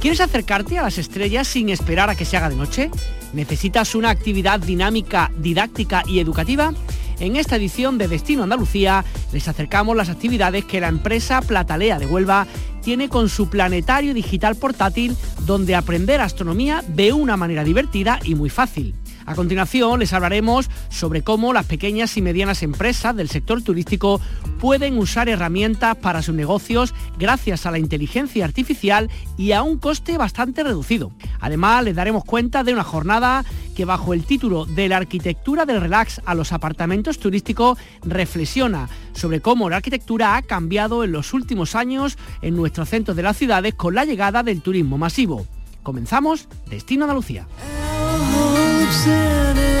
[0.00, 2.90] ¿Quieres acercarte a las estrellas sin esperar a que se haga de noche?
[3.34, 6.72] ¿Necesitas una actividad dinámica, didáctica y educativa?
[7.20, 12.06] En esta edición de Destino Andalucía les acercamos las actividades que la empresa Platalea de
[12.06, 12.46] Huelva
[12.82, 18.48] tiene con su planetario digital portátil donde aprender astronomía de una manera divertida y muy
[18.48, 18.94] fácil.
[19.26, 24.20] A continuación les hablaremos sobre cómo las pequeñas y medianas empresas del sector turístico
[24.58, 30.18] pueden usar herramientas para sus negocios gracias a la inteligencia artificial y a un coste
[30.18, 31.12] bastante reducido.
[31.40, 33.44] Además les daremos cuenta de una jornada
[33.76, 39.40] que bajo el título de la arquitectura del relax a los apartamentos turísticos reflexiona sobre
[39.40, 43.74] cómo la arquitectura ha cambiado en los últimos años en nuestros centros de las ciudades
[43.74, 45.46] con la llegada del turismo masivo.
[45.82, 47.46] Comenzamos Destino Andalucía.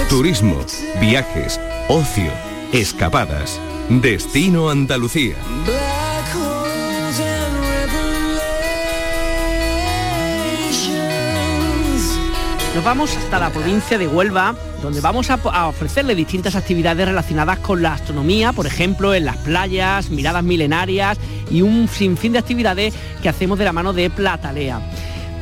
[0.08, 0.58] Turismo,
[1.00, 2.30] viajes, ocio,
[2.72, 3.60] escapadas.
[3.88, 5.36] Destino Andalucía.
[12.74, 17.82] Nos vamos hasta la provincia de Huelva, donde vamos a, ofrecerle distintas actividades relacionadas con
[17.82, 21.18] la astronomía, por ejemplo, en las playas, miradas milenarias
[21.50, 24.80] y un sinfín de actividades que hacemos de la mano de Platalea.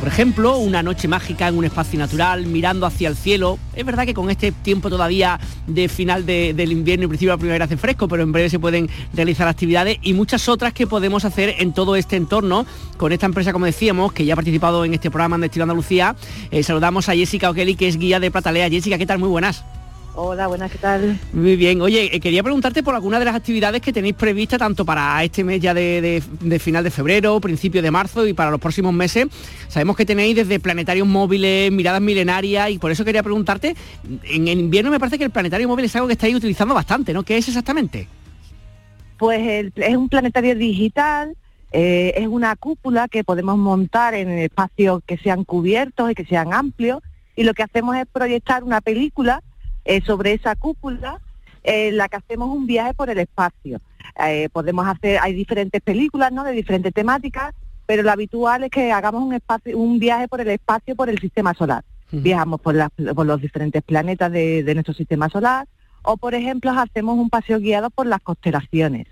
[0.01, 3.59] Por ejemplo, una noche mágica en un espacio natural, mirando hacia el cielo.
[3.75, 7.39] Es verdad que con este tiempo todavía de final del invierno y principio de la
[7.39, 11.27] primavera hace fresco, pero en breve se pueden realizar actividades y muchas otras que podemos
[11.27, 12.65] hacer en todo este entorno
[12.97, 16.17] con esta empresa, como decíamos, que ya ha participado en este programa en Destino Andalucía.
[16.51, 18.71] Eh, saludamos a Jessica O'Kelly, que es guía de Platalea.
[18.71, 19.19] Jessica, ¿qué tal?
[19.19, 19.65] Muy buenas.
[20.23, 21.19] Hola, buenas, ¿qué tal?
[21.33, 21.81] Muy bien.
[21.81, 25.43] Oye, eh, quería preguntarte por alguna de las actividades que tenéis previstas tanto para este
[25.43, 26.23] mes ya de,
[26.61, 29.29] final de febrero, principio de marzo y para los próximos meses.
[29.69, 33.75] Sabemos que tenéis desde planetarios móviles, miradas milenarias y por eso quería preguntarte,
[34.25, 37.15] en el invierno me parece que el planetario móvil es algo que estáis utilizando bastante,
[37.15, 37.23] ¿no?
[37.23, 38.07] ¿Qué es exactamente?
[39.17, 41.35] Pues es un planetario digital,
[41.73, 46.53] eh, es una cúpula que podemos montar en espacios que sean cubiertos y que sean
[46.53, 47.01] amplios
[47.37, 49.43] y lo que hacemos es proyectar una película
[49.91, 51.21] eh, sobre esa cúpula
[51.65, 53.81] en la que hacemos un viaje por el espacio.
[54.25, 56.45] Eh, podemos hacer, hay diferentes películas, ¿no?
[56.45, 57.53] De diferentes temáticas,
[57.87, 61.19] pero lo habitual es que hagamos un espacio, un viaje por el espacio por el
[61.19, 61.83] sistema solar.
[62.13, 65.67] Viajamos por, los diferentes planetas de, nuestro sistema solar,
[66.03, 69.09] o por ejemplo hacemos un paseo guiado por las constelaciones,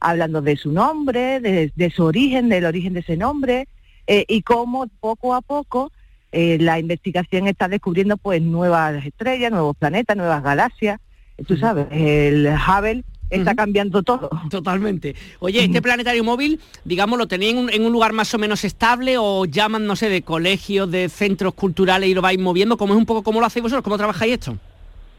[0.00, 3.68] hablando de su nombre, de, su origen, del origen de ese nombre,
[4.06, 5.92] eh, y cómo poco a poco
[6.32, 10.98] eh, la investigación está descubriendo pues nuevas estrellas, nuevos planetas, nuevas galaxias.
[11.46, 14.30] Tú sabes, el Hubble está cambiando todo.
[14.50, 15.14] Totalmente.
[15.40, 19.44] Oye, este planetario móvil, digamos, ¿lo tenéis en un, lugar más o menos estable o
[19.44, 22.76] llaman, no sé, de colegios, de centros culturales y lo vais moviendo?
[22.76, 23.84] ¿Cómo es un poco cómo lo hacéis vosotros?
[23.84, 24.58] ¿Cómo trabajáis esto?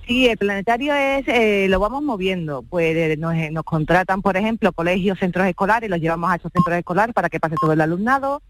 [0.07, 2.63] Sí, el planetario es, eh, lo vamos moviendo.
[2.63, 6.77] Pues eh, nos, nos, contratan, por ejemplo, colegios, centros escolares, los llevamos a esos centros
[6.77, 8.41] escolares para que pase todo el alumnado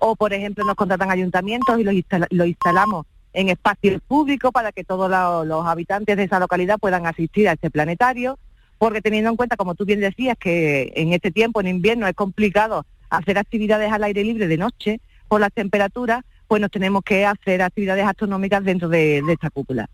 [0.00, 5.10] o por ejemplo nos contratan ayuntamientos y los, instalamos en espacios públicos para que todos
[5.46, 8.38] los, habitantes de esa localidad puedan asistir a este planetario,
[8.78, 12.14] porque teniendo en cuenta, como tú bien decías, que en este tiempo, en invierno, es
[12.14, 17.26] complicado hacer actividades al aire libre de noche por las temperaturas, pues nos tenemos que
[17.26, 19.88] hacer actividades astronómicas dentro de, esta cúpula.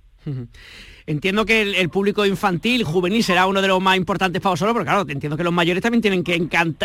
[1.06, 4.84] Entiendo que el, público infantil, juvenil, será uno de los más importantes para vosotros, pero
[4.84, 6.34] claro, entiendo que los mayores también tienen que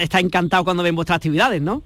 [0.02, 1.84] estar encantados cuando ven vuestras actividades, ¿no?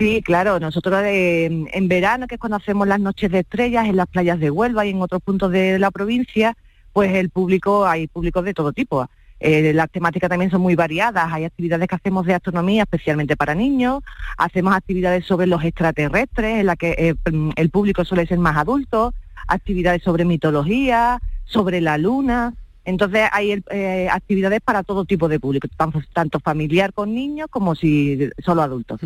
[0.00, 4.06] Sí, claro, nosotros en verano, que es cuando hacemos las noches de estrellas en las
[4.06, 6.56] playas de Huelva y en otros puntos de la provincia,
[6.94, 9.06] pues el público, hay públicos de todo tipo.
[9.40, 13.54] Eh, las temáticas también son muy variadas, hay actividades que hacemos de astronomía especialmente para
[13.54, 14.02] niños,
[14.38, 17.14] hacemos actividades sobre los extraterrestres, en la que eh,
[17.56, 19.12] el público suele ser más adulto,
[19.48, 25.68] actividades sobre mitología, sobre la luna, entonces hay eh, actividades para todo tipo de público,
[26.12, 29.00] tanto familiar con niños como si solo adultos.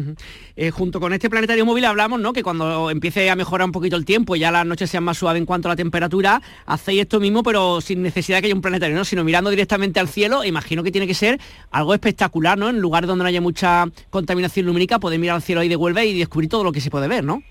[0.57, 2.33] Eh, junto con este planetario móvil hablamos, ¿no?
[2.33, 5.41] Que cuando empiece a mejorar un poquito el tiempo, ya las noches sean más suaves
[5.41, 8.63] en cuanto a la temperatura, hacéis esto mismo, pero sin necesidad de que haya un
[8.63, 9.05] planetario, ¿no?
[9.05, 12.69] Sino mirando directamente al cielo, imagino que tiene que ser algo espectacular, ¿no?
[12.69, 16.05] En lugares donde no haya mucha contaminación lumínica, poder mirar al cielo ahí de Huelva
[16.05, 17.43] y descubrir todo lo que se puede ver, ¿no?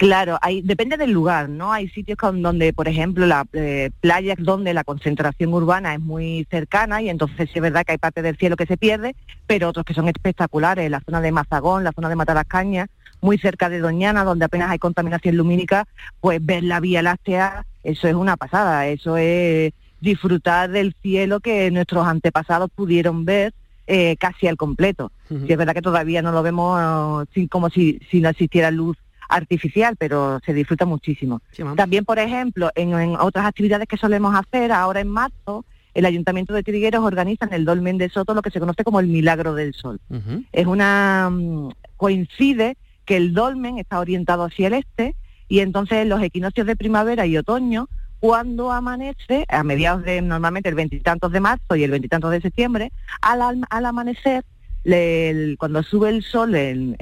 [0.00, 1.74] Claro, hay, depende del lugar, ¿no?
[1.74, 6.46] Hay sitios con, donde, por ejemplo, la eh, playas donde la concentración urbana es muy
[6.50, 9.14] cercana y entonces sí es verdad que hay parte del cielo que se pierde,
[9.46, 12.86] pero otros que son espectaculares, la zona de Mazagón, la zona de Matalascaña,
[13.20, 15.86] muy cerca de Doñana, donde apenas hay contaminación lumínica,
[16.22, 21.70] pues ver la Vía Láctea, eso es una pasada, eso es disfrutar del cielo que
[21.70, 23.52] nuestros antepasados pudieron ver
[23.86, 25.12] eh, casi al completo.
[25.28, 28.96] Y es verdad que todavía no lo vemos sin, como si, si no existiera luz
[29.30, 31.40] artificial, pero se disfruta muchísimo.
[31.76, 35.64] También, por ejemplo, en, otras actividades que solemos hacer, ahora en marzo,
[35.94, 39.00] el Ayuntamiento de Trigueros organiza en el Dolmen de Soto lo que se conoce como
[39.00, 40.00] el Milagro del Sol.
[40.52, 41.30] Es una...
[41.30, 45.14] Mm, coincide que el dolmen está orientado hacia el este
[45.48, 47.88] y entonces los equinoccios de primavera y otoño,
[48.20, 52.90] cuando amanece, a mediados de normalmente el veintitantos de marzo y el veintitantos de septiembre,
[53.20, 54.44] al, al amanecer
[55.58, 56.96] cuando sube el sol en,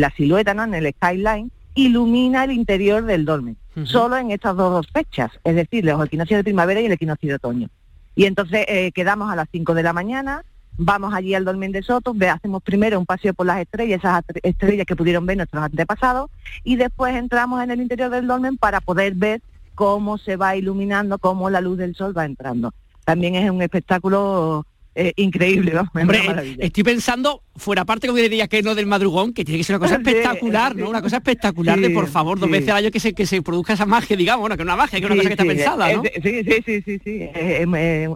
[0.00, 0.64] la silueta, ¿no?
[0.64, 5.84] en el skyline, ilumina el interior del dolmen, solo en estas dos fechas, es decir,
[5.84, 7.68] los equinoccios de primavera y el equinoccio de otoño.
[8.14, 10.44] Y entonces eh, quedamos a las 5 de la mañana,
[10.76, 14.86] vamos allí al dolmen de Soto, hacemos primero un paseo por las estrellas, esas estrellas
[14.86, 16.30] que pudieron ver nuestros antepasados,
[16.64, 19.40] y después entramos en el interior del dolmen para poder ver
[19.74, 22.74] cómo se va iluminando, cómo la luz del sol va entrando.
[23.04, 25.88] También es un espectáculo eh, increíble, ¿no?
[26.00, 29.76] Hombre, estoy pensando, fuera parte como diría que no del madrugón, que tiene que ser
[29.76, 30.88] una cosa espectacular, ¿no?
[30.88, 33.74] Una cosa espectacular de por favor, dos veces al año que se, que se produzca
[33.74, 36.02] esa magia, digamos, bueno, que una magia, que es una cosa que está pensada, ¿no?
[36.02, 37.28] Sí, sí, sí, sí, sí.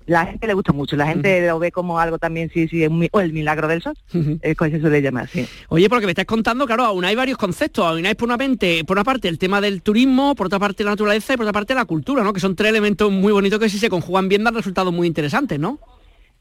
[0.06, 3.20] la gente le gusta mucho, la gente lo ve como algo también, sí, sí, o
[3.20, 3.96] el milagro del sol,
[4.42, 5.46] es como se suele llamar, sí.
[5.68, 8.84] Oye, porque me estás contando, claro, aún hay varios conceptos, aún hay por una, mente,
[8.84, 11.52] por una parte el tema del turismo, por otra parte la naturaleza y por otra
[11.52, 12.32] parte la cultura, ¿no?
[12.32, 15.58] Que son tres elementos muy bonitos que si se conjugan bien dan resultados muy interesantes,
[15.58, 15.78] ¿no?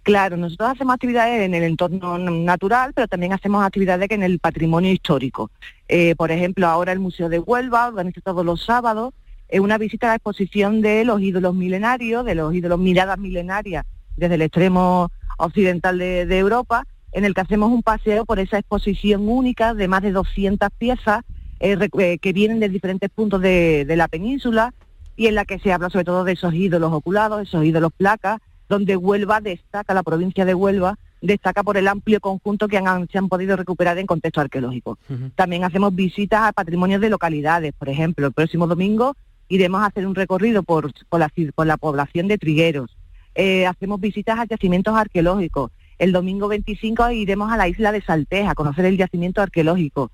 [0.03, 4.91] Claro, nosotros hacemos actividades en el entorno natural, pero también hacemos actividades en el patrimonio
[4.91, 5.49] histórico.
[5.87, 9.13] Eh, por ejemplo, ahora el Museo de Huelva organiza todos los sábados
[9.53, 13.85] es una visita a la exposición de los ídolos milenarios, de los ídolos miradas milenarias
[14.17, 19.29] desde el extremo occidental de, Europa, en el que hacemos un paseo por esa exposición
[19.29, 21.21] única de más de 200 piezas
[21.59, 24.73] eh, eh, que vienen de diferentes puntos de, la península
[25.15, 28.41] y en la que se habla sobre todo de esos ídolos oculados, esos ídolos placas,
[28.69, 33.17] donde Huelva destaca, la provincia de Huelva destaca por el amplio conjunto que han, se
[33.17, 34.97] han podido recuperar en contexto arqueológico.
[35.35, 39.15] También hacemos visitas a patrimonios de localidades, por ejemplo, el próximo domingo
[39.47, 42.95] iremos a hacer un recorrido por, por, la, por la población de Trigueros,
[43.35, 45.71] eh, hacemos visitas a yacimientos arqueológicos,
[46.03, 50.11] el domingo 25 iremos a la isla de Salteja a conocer el yacimiento arqueológico.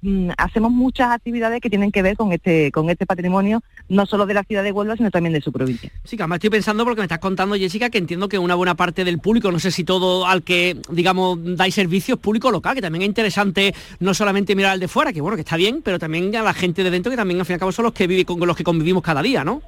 [0.00, 4.26] Mm, hacemos muchas actividades que tienen que ver con este, con este patrimonio, no solo
[4.26, 5.90] de la ciudad de Huelva, sino también de su provincia.
[6.04, 8.76] Sí, que además estoy pensando porque me estás contando, Jessica, que entiendo que una buena
[8.76, 12.82] parte del público, no sé si todo al que, digamos, dais servicios público local, que
[12.82, 15.98] también es interesante no solamente mirar al de fuera, que bueno, que está bien, pero
[15.98, 17.92] también a la gente de dentro, que también al fin y al cabo son los
[17.92, 19.62] que viven con los que convivimos cada día, ¿no?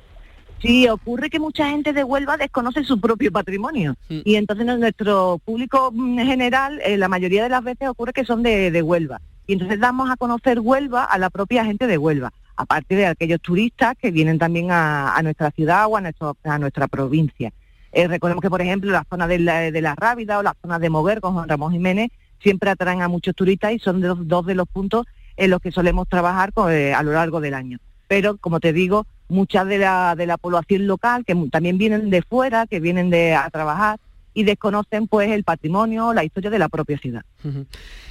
[0.61, 4.21] Sí, ocurre que mucha gente de Huelva desconoce su propio patrimonio mm.
[4.25, 8.43] y entonces nuestro público en general, eh, la mayoría de las veces ocurre que son
[8.43, 12.97] de, Huelva y entonces damos a conocer Huelva a la propia gente de Huelva, aparte
[12.97, 17.53] de aquellos turistas que vienen también a, nuestra ciudad o a, nuestro, a nuestra provincia.
[17.93, 20.79] Eh, recordemos que, por ejemplo, la zona de la, de la Rábida o la zona
[20.79, 22.11] de Moguer con Juan Ramón Jiménez
[22.43, 26.09] siempre atraen a muchos turistas y son dos de los puntos en los que solemos
[26.09, 27.79] trabajar eh, a lo largo del año.
[28.07, 32.23] Pero, como te digo, mucha de la, de la población local, que también vienen de
[32.23, 33.99] fuera, que vienen de, a trabajar
[34.35, 37.23] y desconocen pues el patrimonio, la historia de la propia ciudad.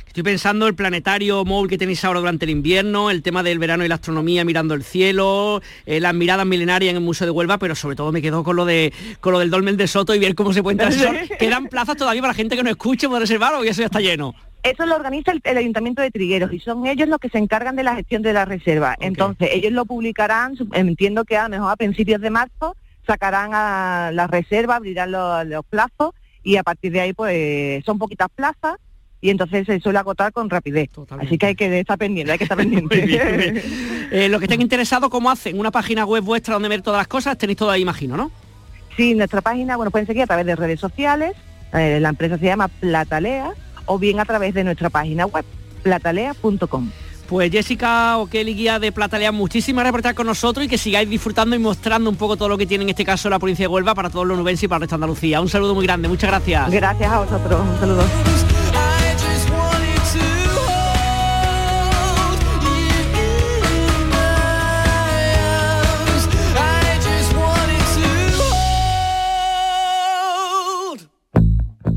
[0.07, 3.85] Estoy pensando el planetario móvil que tenéis ahora durante el invierno, el tema del verano
[3.85, 7.59] y la astronomía mirando el cielo, eh, las miradas milenarias en el Museo de Huelva,
[7.59, 10.19] pero sobre todo me quedo con lo de con lo del Dolmen de Soto y
[10.19, 11.27] ver cómo se puede entrar.
[11.39, 13.85] Quedan plazas todavía para la gente que no escuche poder reservar o que eso ya
[13.85, 14.33] está lleno.
[14.69, 17.83] Eso lo organiza el, Ayuntamiento de Trigueros y son ellos los que se encargan de
[17.83, 18.95] la gestión de la reserva.
[18.99, 22.75] Entonces, ellos lo publicarán, entiendo que a lo mejor a principios de marzo,
[23.05, 28.27] sacarán a la reserva, abrirán los, plazos y a partir de ahí pues son poquitas
[28.35, 28.75] plazas
[29.21, 30.89] y entonces se suele agotar con rapidez.
[31.17, 33.63] Así que hay que estar pendiente, hay que estar pendiente.
[34.09, 35.59] Eh, los que estén interesados, ¿cómo hacen?
[35.59, 37.37] ¿Una página web vuestra donde ver todas las cosas?
[37.37, 38.31] Tenéis todo ahí, imagino, ¿no?
[38.95, 41.33] Sí, nuestra página, bueno, pueden seguir a través de redes sociales.
[41.73, 43.53] Eh, la empresa se llama Platalea
[43.87, 45.43] o bien a través de nuestra página web,
[45.81, 46.91] platalea.com.
[47.27, 51.09] Pues Jessica O'Kelly, guía de Platalea, muchísimas gracias por estar con nosotros y que sigáis
[51.09, 53.67] disfrutando y mostrando un poco todo lo que tiene en este caso la provincia de
[53.67, 55.41] Huelva para todos los nubenses y para el resto de Andalucía.
[55.41, 56.71] Un saludo muy grande, muchas gracias.
[56.71, 58.56] Gracias a vosotros, un saludo.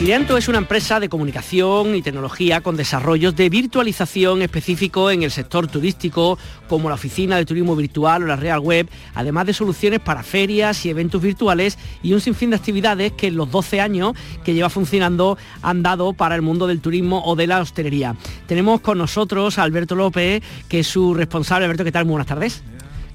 [0.00, 5.30] Irianto es una empresa de comunicación y tecnología con desarrollos de virtualización específico en el
[5.30, 6.38] sector turístico,
[6.68, 10.86] como la oficina de turismo virtual o la Real Web, además de soluciones para ferias
[10.86, 14.12] y eventos virtuales y un sinfín de actividades que en los 12 años
[14.44, 18.14] que lleva funcionando han dado para el mundo del turismo o de la hostelería.
[18.46, 21.64] Tenemos con nosotros a Alberto López, que es su responsable.
[21.64, 22.04] Alberto, ¿qué tal?
[22.04, 22.62] Muy buenas tardes.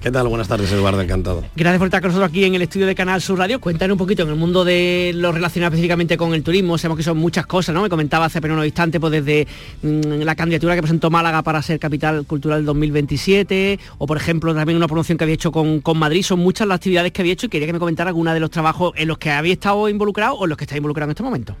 [0.04, 0.28] ¿Qué tal?
[0.28, 1.42] Buenas tardes, Eduardo, encantado.
[1.56, 3.58] Gracias por estar con nosotros aquí en el estudio de Canal Sur Radio.
[3.58, 6.76] Cuéntanos un poquito en el mundo de lo relacionado específicamente con el turismo.
[6.76, 7.80] Sabemos que son muchas cosas, ¿no?
[7.80, 9.48] Me comentaba hace apenas unos instantes, pues desde
[9.80, 14.76] mm, la candidatura que presentó Málaga para ser capital cultural 2027, o por ejemplo también
[14.76, 16.22] una promoción que había hecho con, Madrid.
[16.22, 18.50] Son muchas las actividades que había hecho y quería que me comentara alguna de los
[18.50, 21.22] trabajos en los que había estado involucrado o en los que está involucrado en este
[21.22, 21.56] momento.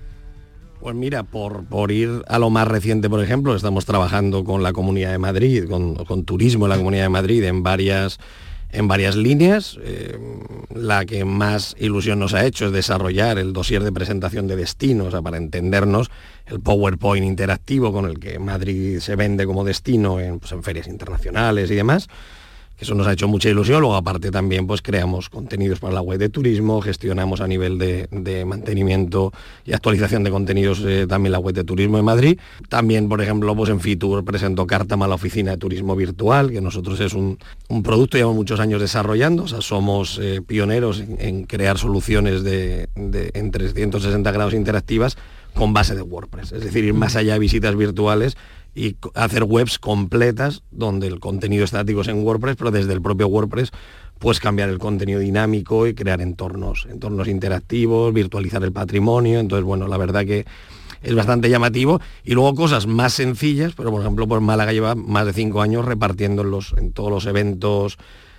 [0.84, 4.74] Pues mira, por, por, ir a lo más reciente, por ejemplo, estamos trabajando con la
[4.74, 8.18] Comunidad de Madrid, con, con turismo en la Comunidad de Madrid en varias
[8.70, 9.78] en varias líneas.
[9.82, 10.18] Eh,
[10.74, 15.14] la que más ilusión nos ha hecho es desarrollar el dossier de presentación de destinos,
[15.22, 16.10] para entendernos,
[16.44, 20.86] el PowerPoint interactivo con el que Madrid se vende como destino en, pues, en ferias
[20.86, 22.08] internacionales y demás
[22.78, 23.80] eso nos ha hecho mucha ilusión.
[23.80, 28.44] Luego, aparte, también pues creamos contenidos para la web de turismo, gestionamos a nivel de,
[28.44, 29.32] mantenimiento
[29.64, 32.38] y actualización de contenidos eh, también la web de turismo de Madrid.
[32.68, 37.00] También, por ejemplo, pues en Fitur presentó Cartama la oficina de turismo virtual, que nosotros
[37.00, 37.38] es un,
[37.82, 39.44] producto que llevamos muchos años desarrollando.
[39.44, 45.16] O sea, somos eh, pioneros en, crear soluciones de, en 360 grados interactivas
[45.54, 46.52] con base de WordPress.
[46.52, 48.36] Es decir, ir más allá de visitas virtuales
[48.74, 53.28] y hacer webs completas donde el contenido estático es en WordPress, pero desde el propio
[53.28, 53.70] WordPress
[54.18, 59.38] puedes cambiar el contenido dinámico y crear entornos, entornos interactivos, virtualizar el patrimonio.
[59.38, 60.44] Entonces, bueno, la verdad que
[61.02, 62.00] es bastante llamativo.
[62.24, 65.84] Y luego cosas más sencillas, pero por ejemplo, por Málaga lleva más de cinco años
[65.84, 67.98] repartiendo en, los, en todos los eventos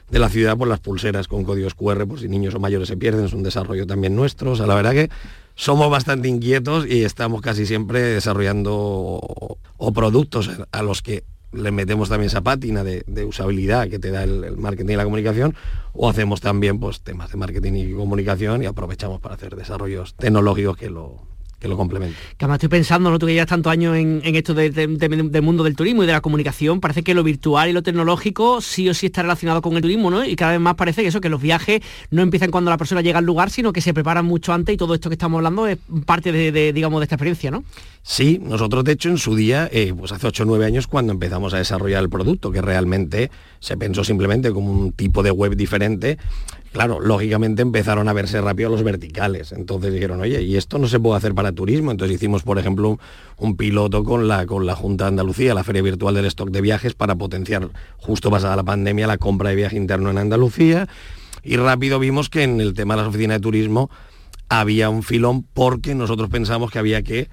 [0.09, 2.97] de la ciudad por las pulseras con códigos QR, por si niños o mayores se
[2.97, 4.51] pierden, es un desarrollo también nuestro.
[4.51, 5.09] O sea, la verdad que
[5.56, 9.58] somos bastante inquietos y estamos casi siempre desarrollando o,
[9.93, 14.58] productos a los que le metemos también esa pátina de, usabilidad que te da el,
[14.58, 15.56] marketing y la comunicación,
[15.93, 20.76] o hacemos también pues, temas de marketing y comunicación y aprovechamos para hacer desarrollos tecnológicos
[20.76, 21.22] que lo,
[21.60, 22.18] que lo complemente.
[22.38, 23.20] Que además estoy pensando, ¿no?
[23.20, 26.80] Tú que llevas tantos años en, esto del mundo del turismo y de la comunicación,
[26.80, 30.12] parece que lo virtual y lo tecnológico sí o sí está relacionado con el turismo,
[30.12, 30.26] ¿no?
[30.26, 31.82] Y cada vez más parece que eso, que los viajes
[32.12, 34.78] no empiezan cuando la persona llega al lugar, sino que se preparan mucho antes y
[34.78, 37.64] todo esto que estamos hablando es parte de, digamos, de esta experiencia, ¿no?
[38.03, 41.14] Sí, nosotros de hecho en su día, eh, pues hace 8 o 9 años cuando
[41.14, 45.56] empezamos a desarrollar el producto, que realmente se pensó simplemente como un tipo de web
[45.56, 46.20] diferente,
[46.76, 49.53] claro, lógicamente empezaron a verse rápido los verticales.
[49.53, 51.89] Entonces dijeron, oye, y esto no se puede hacer para turismo.
[51.89, 52.99] Entonces hicimos, por ejemplo,
[53.38, 56.59] un, piloto con la, con la Junta de Andalucía, la Feria Virtual del Stock de
[56.59, 60.89] Viajes, para potenciar, justo pasada la pandemia, la compra de viaje interno en Andalucía.
[61.43, 63.89] Y rápido vimos que en el tema de las oficinas de turismo
[64.49, 67.30] había un filón porque nosotros pensamos que había que,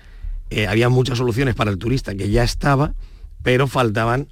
[0.51, 2.95] eh, había muchas soluciones para el turista que ya estaba,
[3.43, 4.29] pero faltaban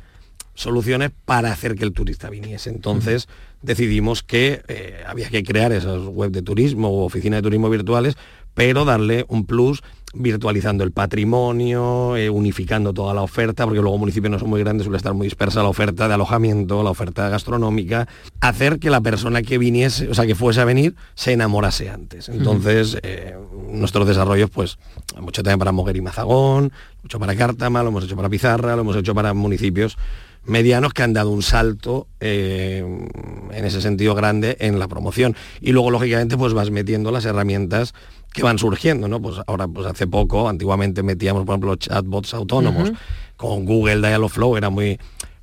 [0.54, 2.70] soluciones para hacer que el turista viniese.
[2.70, 3.26] Entonces
[3.62, 8.16] decidimos que eh, había que crear esas web de turismo o oficinas de turismo virtuales,
[8.54, 9.82] pero darle un plus
[10.12, 14.84] virtualizando el patrimonio, eh, unificando toda la oferta, porque luego municipios no son muy grandes,
[14.84, 18.08] suele estar muy dispersa la oferta de alojamiento, la oferta gastronómica,
[18.40, 22.28] hacer que la persona que viniese, o sea, que fuese a venir, se enamorase antes.
[22.28, 23.36] Entonces, eh,
[23.70, 24.78] nuestros desarrollos, pues,
[25.20, 28.82] mucho también para Moguer y Mazagón, mucho para Cártama, lo hemos hecho para Pizarra, lo
[28.82, 29.96] hemos hecho para municipios
[30.44, 32.84] medianos que han dado un salto eh,
[33.52, 35.36] en ese sentido grande en la promoción.
[35.60, 37.94] Y luego, lógicamente, pues vas metiendo las herramientas
[38.32, 39.20] que van surgiendo, ¿no?
[39.20, 42.92] Pues ahora, pues hace poco, antiguamente metíamos, por ejemplo, chatbots autónomos.
[43.36, 44.98] Con Google Dialogflow era muy,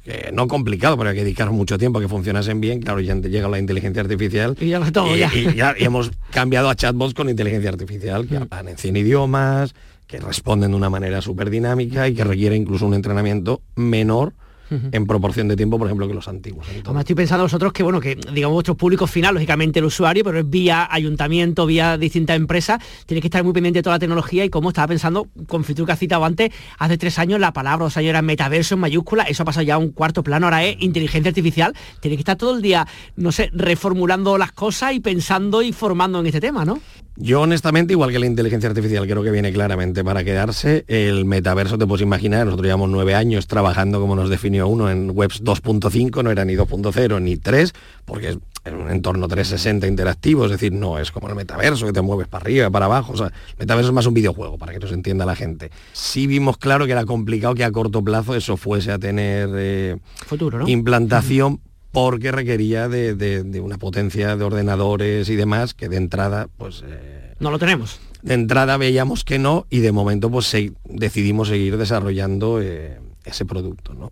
[0.06, 2.82] eh, no complicado, pero hay que dedicar mucho tiempo a que funcionasen bien.
[2.82, 4.56] Claro, ya llega la inteligencia artificial.
[4.60, 5.30] Y ya, todo, ya.
[5.34, 9.76] Y, hemos cambiado a chatbots con inteligencia artificial, que hablan en 100 idiomas,
[10.08, 14.34] que responden de una manera súper dinámica y que requiere incluso un entrenamiento menor
[14.70, 16.68] en proporción de tiempo, por ejemplo, que los antiguos.
[16.70, 20.40] Además, estoy pensando vosotros que, bueno, que digamos vuestro público final, lógicamente el usuario, pero
[20.40, 24.46] es vía ayuntamiento, vía distintas empresas, tiene que estar muy pendiente de toda la tecnología
[24.46, 27.86] y como estaba pensando, con Fitur que has citado antes, hace tres años la palabra,
[27.86, 30.64] o sea, era metaverso en mayúscula, eso ha pasado ya a un cuarto plano, ahora
[30.64, 35.00] es inteligencia artificial, tiene que estar todo el día, no sé, reformulando las cosas y
[35.00, 36.80] pensando y formando en este tema, ¿no?
[37.20, 40.86] Yo honestamente, igual que la inteligencia artificial, creo que viene claramente para quedarse.
[40.88, 45.10] El metaverso, te puedes imaginar, nosotros llevamos nueve años trabajando, como nos definió uno, en
[45.12, 47.74] webs 2.5, no era ni 2.0 ni 3,
[48.06, 52.02] porque es un entorno 360 interactivo, es decir, no es como el metaverso, que te
[52.02, 53.14] mueves para arriba, para abajo.
[53.14, 55.72] O sea, el metaverso es más un videojuego, para que nos entienda la gente.
[55.94, 59.98] Sí vimos claro que era complicado que a corto plazo eso fuese a tener eh,
[60.28, 61.62] Futuro, implantación,
[61.98, 66.84] porque requería de, una potencia de ordenadores y demás que de entrada, pues...
[66.88, 68.00] Eh, no lo tenemos.
[68.22, 73.96] De entrada veíamos que no y de momento pues decidimos seguir desarrollando eh, ese producto,
[73.96, 74.12] ¿no?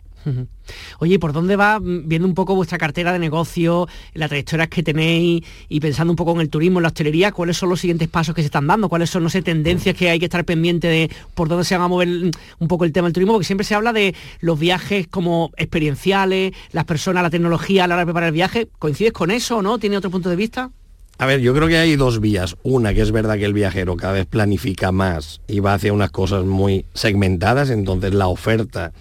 [1.00, 4.84] Oye, ¿por dónde va mm, viendo un poco vuestra cartera de negocio, las trayectorias que
[4.84, 8.08] tenéis y pensando un poco en el turismo, en la hostelería, cuáles son los siguientes
[8.08, 8.90] pasos que se están dando?
[8.90, 11.86] ¿Cuáles son, no sé, tendencias que hay que estar pendiente de por dónde se va
[11.86, 13.34] a mover mm, un poco el tema del turismo?
[13.34, 17.96] Porque siempre se habla de los viajes como experienciales, las personas, la tecnología a la
[17.96, 18.68] hora de preparar el viaje.
[18.80, 19.78] ¿Coincides con eso o no?
[19.78, 20.72] ¿Tiene otro punto de vista?
[21.18, 22.58] A ver, yo creo que hay dos vías.
[22.64, 26.12] Una, que es verdad que el viajero cada vez planifica más y va hacia unas
[26.12, 28.92] cosas muy segmentadas, entonces la oferta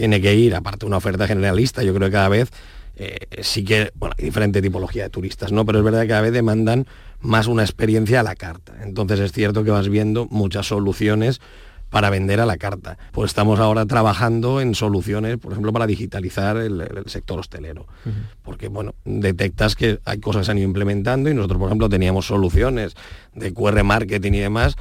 [0.00, 2.50] tiene que ir, aparte una oferta generalista, yo creo que cada vez
[2.96, 5.66] eh, sí que, bueno, hay diferente tipología de turistas, ¿no?
[5.66, 6.86] Pero es verdad que cada vez demandan
[7.20, 8.72] más una experiencia a la carta.
[8.82, 11.42] Entonces es cierto que vas viendo muchas soluciones
[11.90, 12.96] para vender a la carta.
[13.12, 17.86] Pues estamos ahora trabajando en soluciones, por ejemplo, para digitalizar el, sector hostelero.
[18.42, 21.90] Porque, bueno, detectas que hay cosas que se han ido implementando y nosotros, por ejemplo,
[21.90, 22.94] teníamos soluciones
[23.34, 24.76] de QR marketing y demás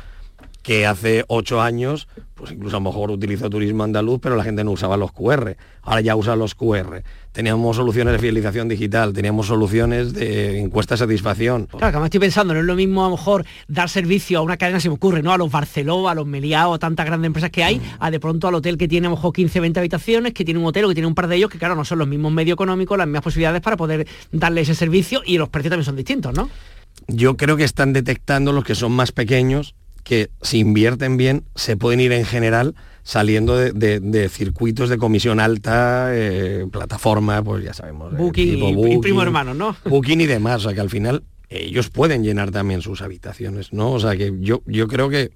[0.70, 4.63] que hace ocho años, pues incluso a lo mejor utilizó turismo andaluz, pero la gente
[4.63, 5.57] no usaba los QR.
[5.82, 7.01] Ahora ya usa los QR.
[7.32, 11.65] Teníamos soluciones de fidelización digital, teníamos soluciones de encuesta de satisfacción.
[11.65, 14.41] Claro, que me estoy pensando, no es lo mismo a lo mejor dar servicio a
[14.43, 15.34] una cadena, se me ocurre, ¿no?
[15.34, 18.47] A los Barceló, a los Meliá, a tantas grandes empresas que hay, a de pronto
[18.47, 20.89] al hotel que tiene a lo mejor 15, 20 habitaciones, que tiene un hotel o
[20.89, 23.07] que tiene un par de ellos, que claro, no son los mismos medios económicos, las
[23.07, 26.47] mismas posibilidades para poder darle ese servicio y los precios también son distintos, ¿no?
[27.07, 29.74] Yo creo que están detectando los que son más pequeños
[30.10, 36.10] que si invierten bien se pueden ir en general saliendo de, circuitos de comisión alta,
[36.14, 38.18] eh, plataforma, pues ya sabemos.
[38.18, 39.78] Booking, y, primo hermano, ¿no?
[39.86, 43.91] Booking y demás, o sea que al final ellos pueden llenar también sus habitaciones, ¿no?
[43.91, 45.30] O sea que yo, yo creo que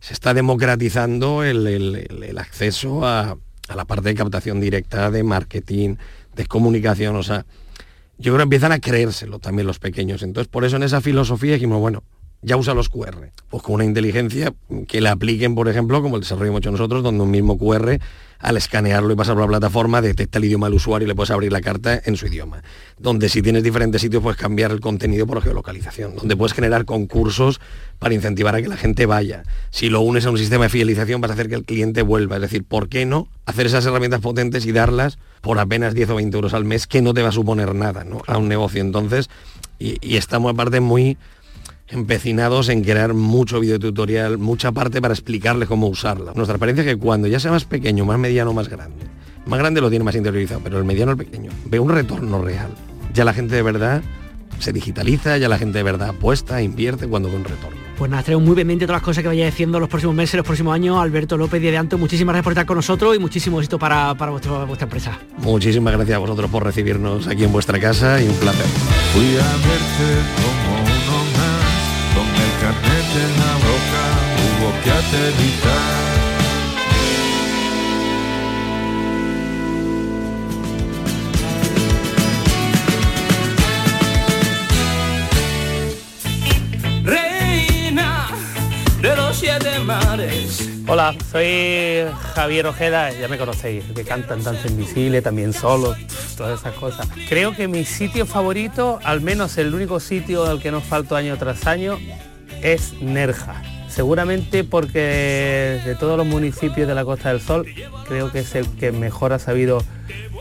[0.00, 3.38] se está democratizando el, acceso a,
[3.68, 5.94] a, la parte de captación directa, de marketing,
[6.34, 7.46] de comunicación, o sea,
[8.18, 10.24] yo creo que empiezan a creérselo también los pequeños.
[10.24, 12.02] Entonces, por eso en esa filosofía dijimos, bueno,
[12.42, 13.30] ya usa los QR.
[13.48, 14.52] Pues con una inteligencia
[14.88, 17.98] que le apliquen, por ejemplo, como el desarrollo hemos hecho nosotros, donde un mismo QR
[18.40, 21.30] al escanearlo y pasarlo a la plataforma, detecta el idioma del usuario y le puedes
[21.30, 22.62] abrir la carta en su idioma.
[22.98, 27.60] Donde si tienes diferentes sitios puedes cambiar el contenido por geolocalización, donde puedes generar concursos
[27.98, 29.42] para incentivar a que la gente vaya.
[29.70, 32.36] Si lo unes a un sistema de fidelización vas a hacer que el cliente vuelva.
[32.36, 36.14] Es decir, ¿por qué no hacer esas herramientas potentes y darlas por apenas 10 o
[36.16, 38.80] 20 euros al mes que no te va a suponer nada a un negocio?
[38.80, 39.28] Entonces,
[39.78, 41.18] y, y estamos aparte muy
[41.90, 46.32] empecinados en crear mucho videotutorial, mucha parte para explicarles cómo usarla.
[46.34, 49.04] Nuestra experiencia es que cuando ya sea más pequeño, más mediano, más grande,
[49.46, 52.70] más grande lo tiene más interiorizado, pero el mediano, el pequeño, ve un retorno real.
[53.12, 54.02] Ya la gente de verdad
[54.60, 57.78] se digitaliza, ya la gente de verdad apuesta, invierte cuando ve un retorno.
[57.98, 60.46] Pues nada, traigo muy pendiente todas las cosas que vaya diciendo los próximos meses, los
[60.46, 60.98] próximos años.
[60.98, 64.30] Alberto López de Anto, muchísimas gracias por estar con nosotros y muchísimo éxito para, para
[64.30, 65.18] vuestra, vuestra empresa.
[65.38, 68.66] Muchísimas gracias a vosotros por recibirnos aquí en vuestra casa y un placer.
[69.12, 70.59] Fui a verte como
[74.36, 76.10] hubo que aterrizar.
[87.04, 88.28] Reina
[89.00, 90.68] de los siete mares.
[90.86, 92.04] Hola, soy
[92.34, 95.94] Javier Ojeda, ya me conocéis, que cantan Danza Invisible, también solo,
[96.36, 97.06] todas esas cosas.
[97.28, 101.36] Creo que mi sitio favorito, al menos el único sitio al que no falto año
[101.36, 101.96] tras año,
[102.62, 103.62] es Nerja.
[103.88, 107.66] Seguramente porque de todos los municipios de la Costa del Sol,
[108.06, 109.82] creo que es el que mejor ha sabido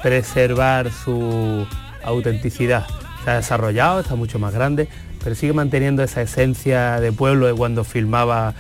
[0.04, 1.66] preservar su
[2.04, 2.86] autenticidad.
[3.24, 4.88] Se ha desarrollado, está mucho más grande,
[5.24, 8.54] pero sigue manteniendo esa esencia de pueblo de cuando filmaba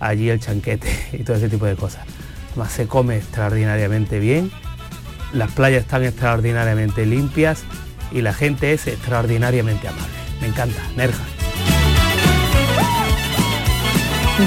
[0.00, 2.04] allí el chanquete y todo ese tipo de cosas.
[2.50, 4.50] Además se come extraordinariamente bien,
[5.32, 7.64] las playas están extraordinariamente limpias
[8.10, 10.12] y la gente es extraordinariamente amable.
[10.40, 11.41] Me encanta, Nerja.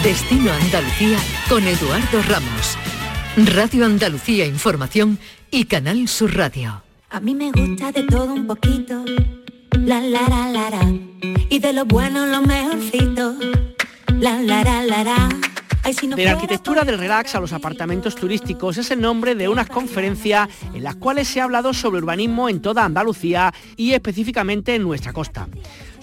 [0.04, 1.18] Destino Andalucía
[1.48, 2.78] con Eduardo Ramos.
[3.38, 5.18] Radio Andalucía Información
[5.50, 6.84] y Canal Sur Radio.
[7.10, 9.06] A mí me gusta de todo un poquito.
[9.80, 10.94] La la la la la.
[11.50, 13.36] Y de lo bueno lo mejorcito.
[14.20, 15.30] La la la la la.
[15.84, 19.36] Ay, si no De la arquitectura del relax a los apartamentos turísticos es el nombre
[19.36, 23.94] de unas conferencias en las cuales se ha hablado sobre urbanismo en toda Andalucía y
[23.94, 25.48] específicamente en nuestra costa.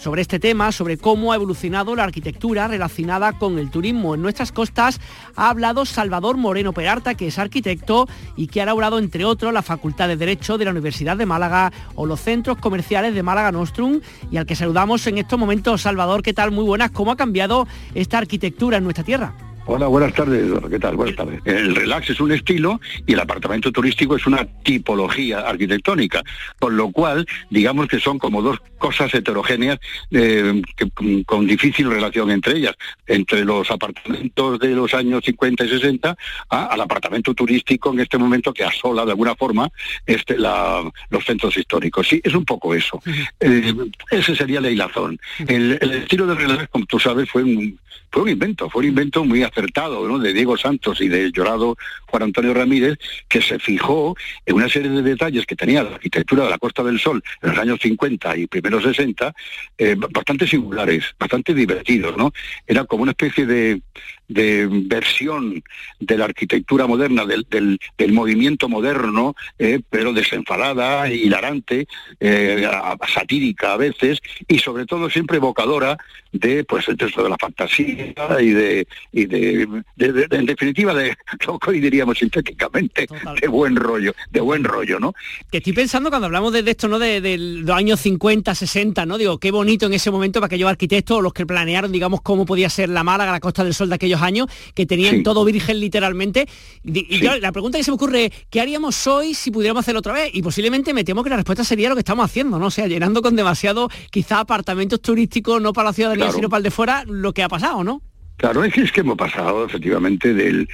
[0.03, 4.51] Sobre este tema, sobre cómo ha evolucionado la arquitectura relacionada con el turismo en nuestras
[4.51, 5.01] costas,
[5.37, 9.63] ha hablado Salvador Moreno Peralta, que es arquitecto y que ha elaborado, entre otros, la
[9.63, 14.01] Facultad de Derecho de la Universidad de Málaga o los centros comerciales de Málaga Nostrum,
[14.29, 15.83] y al que saludamos en estos momentos.
[15.83, 16.51] Salvador, ¿qué tal?
[16.51, 16.91] Muy buenas.
[16.91, 19.52] ¿Cómo ha cambiado esta arquitectura en nuestra tierra?
[19.65, 20.51] Hola, buenas tardes.
[20.69, 20.97] ¿Qué tal?
[20.97, 21.41] Buenas tardes.
[21.45, 26.23] El relax es un estilo y el apartamento turístico es una tipología arquitectónica,
[26.59, 29.79] con lo cual, digamos que son como dos cosas heterogéneas
[30.11, 32.75] eh, que- con, con difícil relación entre ellas,
[33.07, 36.17] entre los apartamentos de los años 50 y 60
[36.51, 39.71] a- al apartamento turístico en este momento que asola de alguna forma
[40.07, 42.09] este, la- los centros históricos.
[42.09, 43.01] Sí, es un poco eso.
[43.39, 43.73] Eh,
[44.11, 45.19] ese sería la hilazón.
[45.47, 47.79] El, el estilo del relax, como tú sabes, fue un,
[48.11, 50.19] fue un invento, fue un invento muy acertado ¿no?
[50.19, 51.77] de Diego Santos y de llorado
[52.13, 56.45] Juan Antonio Ramírez, que se fijó en una serie de detalles que tenía la arquitectura
[56.45, 59.33] de la Costa del Sol en los años 50 y primeros 60,
[59.79, 62.31] eh, bastante singulares, bastante divertidos, ¿no?
[62.67, 63.81] Era como una especie de,
[64.29, 65.63] de versión
[66.01, 67.79] de la arquitectura moderna, del, del-
[68.13, 71.87] movimiento moderno, eh, pero desenfadada, hilarante,
[72.21, 72.69] eh,
[73.09, 75.97] satírica a veces, y sobre todo siempre evocadora
[76.31, 81.15] de pues de la fantasía y de, y de, de- en definitiva de
[81.47, 83.07] lo que hoy diríamos sintéticamente,
[83.41, 85.15] de buen rollo, de buen rollo, ¿no?
[85.51, 86.99] Que estoy pensando cuando hablamos de, de esto, ¿no?
[86.99, 89.19] De, de los años 50, 60, ¿no?
[89.19, 92.45] Digo, qué bonito en ese momento para aquellos arquitectos o los que planearon, digamos, cómo
[92.45, 95.23] podía ser la Málaga, la Costa del Sol de aquellos años, que tenían Sí.
[95.23, 96.49] todo virgen literalmente.
[96.83, 97.21] Y, y Sí.
[97.21, 100.13] claro, la pregunta que se me ocurre es, ¿qué haríamos hoy si pudiéramos hacerlo otra
[100.15, 100.31] vez?
[100.35, 102.67] Y posiblemente me temo que la respuesta sería lo que estamos haciendo, ¿no?
[102.67, 106.37] O sea, llenando con demasiado, quizá apartamentos turísticos, no para la ciudadanía, Claro.
[106.37, 108.03] sino para el de fuera, lo que ha pasado, ¿no?
[108.43, 110.66] Claro, es que, hemos pasado efectivamente de,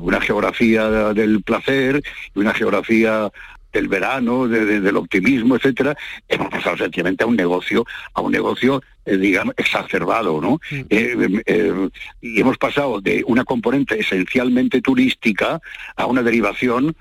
[0.00, 2.02] una geografía del placer
[2.34, 3.30] y una geografía
[3.70, 5.94] del verano, de- de- del optimismo, etcétera,
[6.26, 7.84] hemos pasado sencillamente a un negocio,
[8.14, 10.60] a un negocio, eh, digamos, exacerbado, ¿no?
[10.70, 11.88] Eh, eh,
[12.22, 15.60] y hemos pasado de una componente esencialmente turística
[15.96, 16.96] a una derivación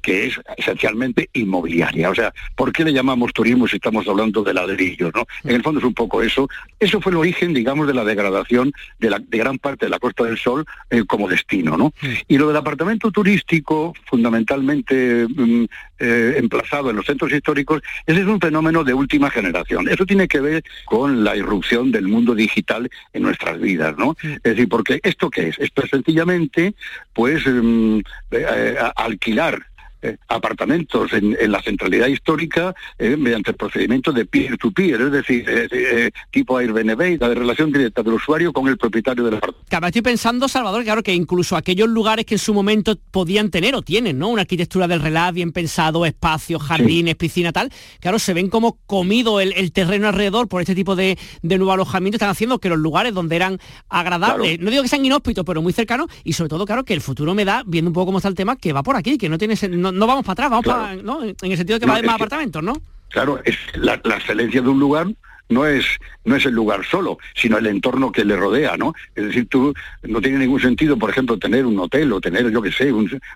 [0.00, 2.08] que es esencialmente inmobiliaria.
[2.08, 5.26] O sea, ¿por qué le llamamos turismo si estamos hablando de ladrillos, no?
[5.42, 6.48] En el fondo es un poco eso.
[6.78, 9.98] Eso fue el origen, digamos, de la degradación de, la, de gran parte de la
[9.98, 10.64] Costa del Sol
[11.08, 11.92] como destino, ¿no?
[12.28, 15.64] Y lo del apartamento turístico, fundamentalmente mm,
[15.98, 19.88] emplazado en los centros históricos, ese es un fenómeno de última generación.
[19.88, 24.16] Eso tiene que ver con la irrupción del mundo digital en nuestras vidas, ¿no?
[24.22, 25.58] Es decir, porque esto qué es?
[25.58, 26.74] Esto es sencillamente,
[27.12, 29.71] pues, mm, eh, alquilar
[30.04, 36.10] eh, apartamentos en, la centralidad histórica eh, mediante el procedimiento de peer-to-peer, es decir, eh,
[36.30, 39.64] tipo Airbnb, la de relación directa del usuario con el propietario del apartamento.
[39.68, 43.76] Claro, estoy pensando, Salvador, claro que incluso aquellos lugares que en su momento podían tener
[43.76, 44.28] o tienen, ¿no?
[44.28, 49.40] Una arquitectura del relax bien pensado, espacios, jardines, piscina, tal, claro, se ven como comido
[49.40, 53.36] el, terreno alrededor por este tipo de, nuevo alojamiento, están haciendo que los lugares donde
[53.36, 56.94] eran agradables, no digo que sean inhóspitos, pero muy cercanos, y sobre todo, claro, que
[56.94, 59.16] el futuro me da, viendo un poco cómo está el tema, que va por aquí,
[59.16, 61.22] que no tiene no, vamos para atrás, vamos para, ¿no?
[61.22, 62.74] En el sentido de que va a haber más apartamentos, ¿no?
[63.08, 65.06] Claro, es la, excelencia de un lugar
[65.48, 65.84] no es,
[66.24, 68.94] no es el lugar solo, sino el entorno que le rodea, ¿no?
[69.14, 72.62] Es decir, tú no tiene ningún sentido, por ejemplo, tener un hotel o tener, yo
[72.62, 72.90] qué sé,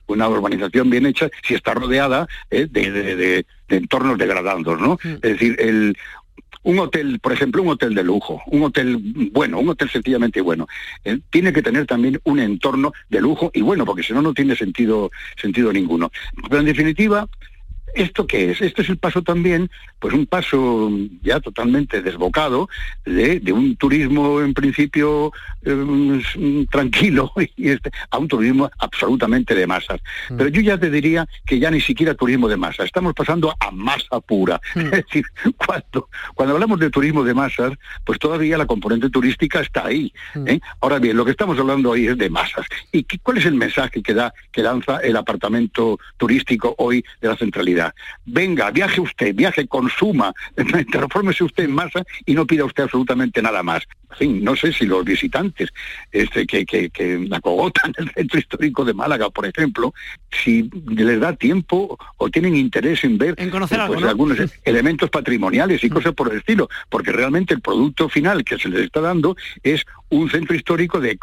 [0.07, 4.99] una urbanización bien hecha si está rodeada eh, de, de, entornos degradantes, ¿no?
[5.03, 5.15] Mm.
[5.15, 5.97] Es decir, el,
[6.67, 8.99] un hotel, por ejemplo, un hotel de lujo, un hotel
[9.33, 10.67] bueno, un hotel sencillamente bueno,
[11.05, 14.35] eh, tiene que tener también un entorno de lujo y bueno, porque si no, no
[14.35, 16.11] tiene sentido, sentido ninguno.
[16.49, 17.29] Pero en definitiva,
[17.97, 18.61] ¿Esto qué es?
[18.61, 20.91] Esto es el paso también, pues un paso
[21.23, 22.69] ya totalmente desbocado
[23.07, 25.33] de, un turismo en principio
[25.63, 26.21] em,
[26.67, 30.03] tranquilo y este, a un turismo absolutamente de masas.
[30.29, 30.37] Mm.
[30.37, 33.71] Pero yo ya te diría que ya ni siquiera turismo de masas, estamos pasando a
[33.71, 34.61] masa pura.
[34.75, 34.81] Mm.
[34.97, 35.25] Es decir,
[35.57, 37.73] cuando, cuando hablamos de turismo de masas,
[38.05, 40.13] pues todavía la componente turística está ahí.
[40.35, 40.49] Mm.
[40.49, 40.61] ¿eh?
[40.83, 42.67] Ahora bien, lo que estamos hablando hoy es de masas.
[42.93, 47.37] ¿Y cuál es el mensaje que da, que lanza el apartamento turístico hoy de la
[47.37, 47.86] centralidad?
[48.25, 50.33] Venga, viaje usted, viaje, consuma,
[50.91, 53.83] transfórmese usted en masa y no pida usted absolutamente nada más.
[54.13, 55.73] En fin, no sé si los visitantes
[56.13, 59.93] este, que, que, que acogotan el centro histórico de Málaga, por ejemplo,
[60.31, 65.83] si les da tiempo o tienen interés en ver en conocer pues, algunos elementos patrimoniales
[65.85, 69.37] y cosas por el estilo, porque realmente el producto final que se les está dando
[69.63, 71.19] es un centro histórico del,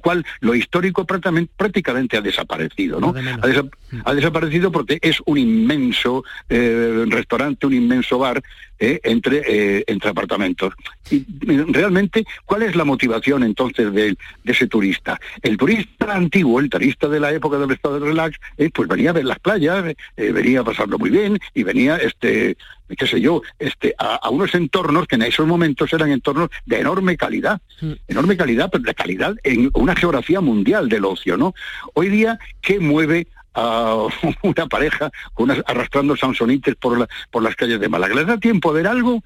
[0.00, 3.14] cual lo histórico prácticamente, ha desaparecido, ¿no?
[4.04, 8.42] Ha, desaparecido porque es un inmenso eh, restaurante, un inmenso bar
[8.78, 10.74] eh, entre, eh, entre apartamentos.
[11.10, 11.24] Y
[11.68, 15.18] realmente, ¿cuál es la motivación entonces de, ese turista?
[15.42, 18.38] El turista antiguo, el turista de la época del estado de relax,
[18.72, 19.84] pues venía a ver las playas,
[20.16, 22.56] venía a pasarlo muy bien y venía este
[22.94, 27.16] qué sé yo, este, a, unos entornos que en esos momentos eran entornos de enorme
[27.16, 27.92] calidad, mm.
[28.08, 31.54] enorme calidad, pero de calidad en una geografía mundial del ocio, ¿no?
[31.94, 33.96] Hoy día, ¿qué mueve a
[34.42, 38.14] una pareja con arrastrando sansonites por, por las calles de Málaga.
[38.14, 39.22] ¿Les da tiempo de ver algo?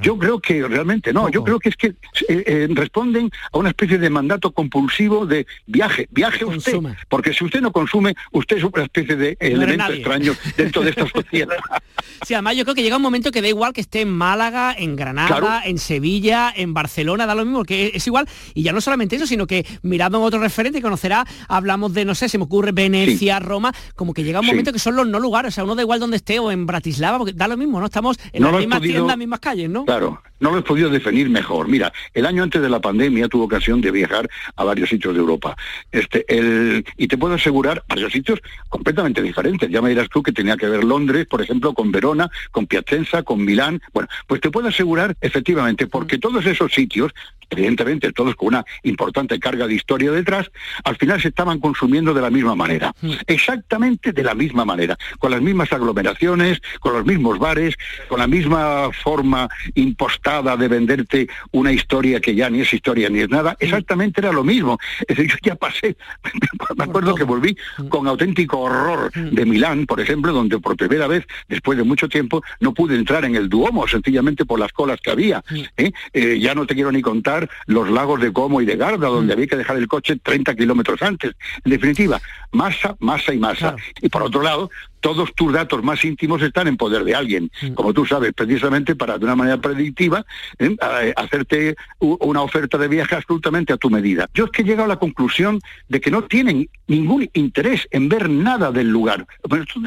[0.00, 1.28] Yo creo que realmente no.
[1.28, 5.46] Yo creo que es que eh, eh, responden a una especie de mandato compulsivo de
[5.66, 6.78] viaje, viaje usted.
[7.08, 11.06] Porque si usted no consume, usted es una especie de elemento extraño dentro de esta
[11.08, 11.56] sociedad.
[12.26, 14.74] Sí, además yo creo que llega un momento que da igual que esté en Málaga,
[14.78, 18.28] en Granada, en Sevilla, en Barcelona, da lo mismo, que es igual.
[18.54, 22.14] Y ya no solamente eso, sino que mirando a otro referente, conocerá, hablamos de, no
[22.14, 25.20] sé, se me ocurre Venecia, Roma, como que llega un momento que son los no
[25.20, 27.80] lugares, o sea, uno da igual donde esté o en Bratislava, porque da lo mismo,
[27.80, 27.86] ¿no?
[27.86, 29.84] Estamos en las mismas tiendas, tiendas, mismas calles, ¿no?
[29.84, 31.68] Claro, no lo he podido definir mejor.
[31.68, 35.20] Mira, el año antes de la pandemia tuve ocasión de viajar a varios sitios de
[35.20, 35.56] Europa.
[35.92, 39.70] Este, el, y te puedo asegurar, varios sitios completamente diferentes.
[39.70, 43.22] Ya me dirás tú que tenía que ver Londres, por ejemplo, con Verona, con Piacenza,
[43.22, 43.80] con Milán.
[43.92, 47.12] Bueno, pues te puedo asegurar, efectivamente, porque todos esos sitios,
[47.48, 50.50] evidentemente todos con una importante carga de historia detrás,
[50.82, 52.92] al final se estaban consumiendo de la misma manera.
[53.28, 57.74] Exactamente de la misma manera, con las mismas aglomeraciones, con los mismos bares,
[58.08, 63.20] con la misma forma impostada de venderte una historia que ya ni es historia ni
[63.20, 64.78] es nada, exactamente era lo mismo.
[65.00, 65.96] Es decir, yo ya pasé,
[66.76, 67.56] me acuerdo que volví
[67.88, 72.42] con auténtico horror de Milán, por ejemplo, donde por primera vez, después de mucho tiempo,
[72.60, 75.42] no pude entrar en el Duomo, sencillamente por las colas que había.
[75.76, 75.92] ¿eh?
[76.12, 79.32] Eh, ya no te quiero ni contar los lagos de Como y de Garda, donde
[79.32, 81.32] había que dejar el coche 30 kilómetros antes.
[81.64, 82.20] En definitiva,
[82.52, 83.51] masa, masa y masa.
[84.00, 84.70] Y por otro lado,
[85.02, 87.72] todos tus datos más íntimos están en poder de alguien, mm.
[87.72, 90.24] como tú sabes, precisamente para de una manera predictiva
[90.58, 90.74] ¿eh?
[91.16, 94.30] hacerte una oferta de viaje absolutamente a tu medida.
[94.32, 98.08] Yo es que he llegado a la conclusión de que no tienen ningún interés en
[98.08, 99.26] ver nada del lugar,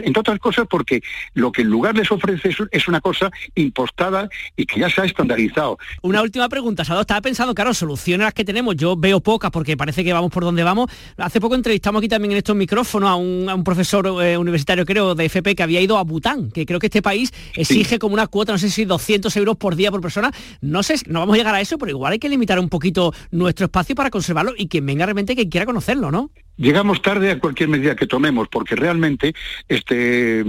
[0.04, 1.02] entre otras cosas porque
[1.34, 5.06] lo que el lugar les ofrece es, una cosa impostada y que ya se ha
[5.06, 5.78] estandarizado.
[6.02, 9.78] Una última pregunta, Sado, estaba pensando, claro, soluciones las que tenemos, yo veo pocas porque
[9.78, 10.92] parece que vamos por donde vamos.
[11.18, 15.26] Hace poco entrevistamos aquí también en estos micrófonos a un, profesor eh, universitario, creo, de
[15.26, 18.54] FP que había ido a Bután, que creo que este país exige como una cuota,
[18.54, 20.32] no sé si 200 euros por día por persona.
[20.62, 23.14] No sé, no vamos a llegar a eso, pero igual hay que limitar un poquito
[23.32, 26.32] nuestro espacio para conservarlo y quien venga realmente que quiera conocerlo, ¿no?
[26.58, 29.34] llegamos tarde a cualquier medida que tomemos, porque realmente
[29.68, 30.44] este,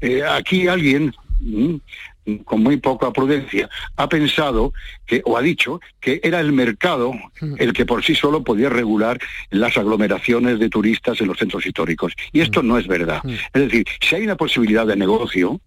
[0.00, 1.76] eh, aquí alguien mm,
[2.44, 4.72] con muy poca prudencia, ha pensado
[5.06, 7.12] que, o ha dicho que era el mercado
[7.58, 9.18] el que por sí solo podía regular
[9.50, 12.12] las aglomeraciones de turistas en los centros históricos.
[12.32, 13.22] Y esto no es verdad.
[13.24, 15.60] Es decir, si hay una posibilidad de negocio,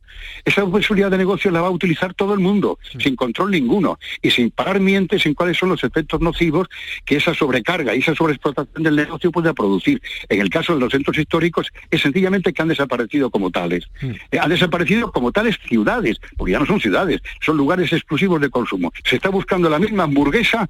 [0.45, 4.31] esa posibilidad de negocio la va a utilizar todo el mundo, sin control ninguno, y
[4.31, 6.67] sin pagar mientes en cuáles son los efectos nocivos
[7.05, 10.01] que esa sobrecarga y esa sobreexplotación del negocio puede producir.
[10.27, 13.85] En el caso de los centros históricos, es sencillamente que han desaparecido como tales.
[14.01, 18.49] Eh, han desaparecido como tales ciudades, porque ya no son ciudades, son lugares exclusivos de
[18.49, 18.91] consumo.
[19.03, 20.69] Se está buscando la misma hamburguesa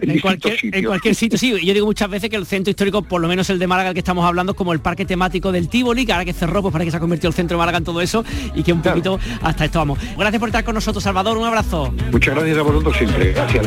[0.00, 1.50] en, cualquier, en cualquier sitio, sí.
[1.64, 3.94] Yo digo muchas veces que el centro histórico, por lo menos el de Málaga, el
[3.94, 6.72] que estamos hablando, es como el parque temático del Tivoli, que ahora que cerró, pues
[6.72, 8.24] para que se ha convertido el centro de Málaga en todo eso
[8.54, 9.98] y que un poquito hasta esto vamos.
[10.16, 11.38] Gracias por estar con nosotros, Salvador.
[11.38, 11.92] Un abrazo.
[12.10, 13.32] Muchas gracias a vosotros siempre.
[13.32, 13.66] Gracias.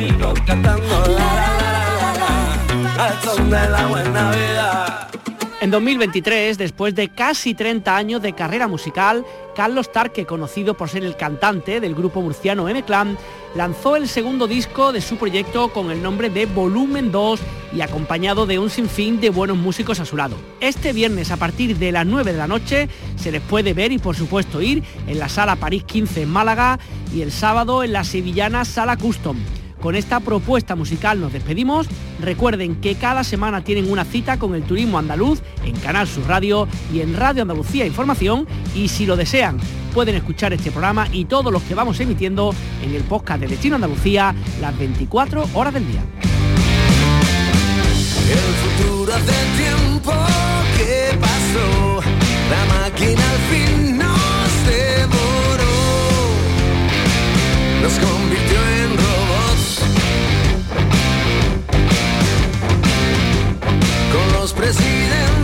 [5.62, 11.04] En 2023, después de casi 30 años de carrera musical, Carlos Tarque, conocido por ser
[11.04, 13.18] el cantante del grupo murciano M-Clan,
[13.56, 17.40] lanzó el segundo disco de su proyecto con el nombre de Volumen 2
[17.74, 20.36] y acompañado de un sinfín de buenos músicos a su lado.
[20.60, 23.98] Este viernes a partir de las 9 de la noche se les puede ver y
[23.98, 26.80] por supuesto ir en la Sala París 15 en Málaga
[27.14, 29.38] y el sábado en la sevillana Sala Custom.
[29.82, 31.88] Con esta propuesta musical nos despedimos.
[32.20, 36.68] Recuerden que cada semana tienen una cita con el turismo andaluz en Canal Sur Radio
[36.94, 38.46] y en Radio Andalucía Información
[38.76, 39.58] y si lo desean
[39.90, 43.76] pueden escuchar este programa y todos los que vamos emitiendo en el podcast de Destino
[43.76, 46.02] Andalucía las 24 horas del día.
[48.30, 50.12] El futuro hace tiempo
[50.78, 52.02] que pasó,
[52.50, 55.78] la máquina al fin nos devoró,
[57.82, 59.82] nos convirtió en robots.
[64.12, 65.39] Con los presidentes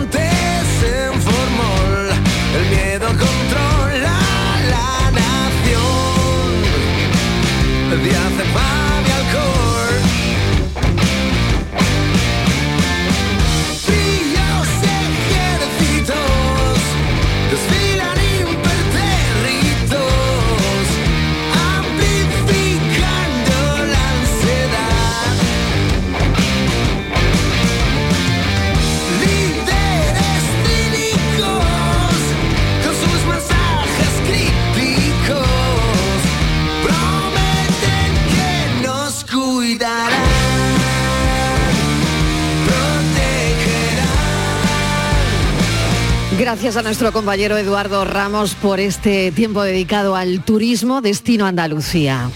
[46.56, 52.30] Gracias a nuestro compañero Eduardo Ramos por este tiempo dedicado al turismo Destino Andalucía.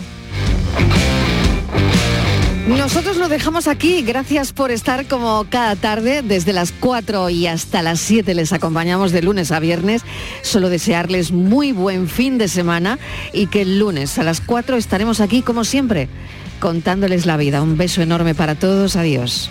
[2.68, 7.82] Nosotros nos dejamos aquí, gracias por estar como cada tarde, desde las 4 y hasta
[7.82, 10.02] las 7 les acompañamos de lunes a viernes.
[10.42, 13.00] Solo desearles muy buen fin de semana
[13.32, 16.10] y que el lunes a las 4 estaremos aquí como siempre,
[16.60, 17.62] contándoles la vida.
[17.62, 19.50] Un beso enorme para todos, adiós.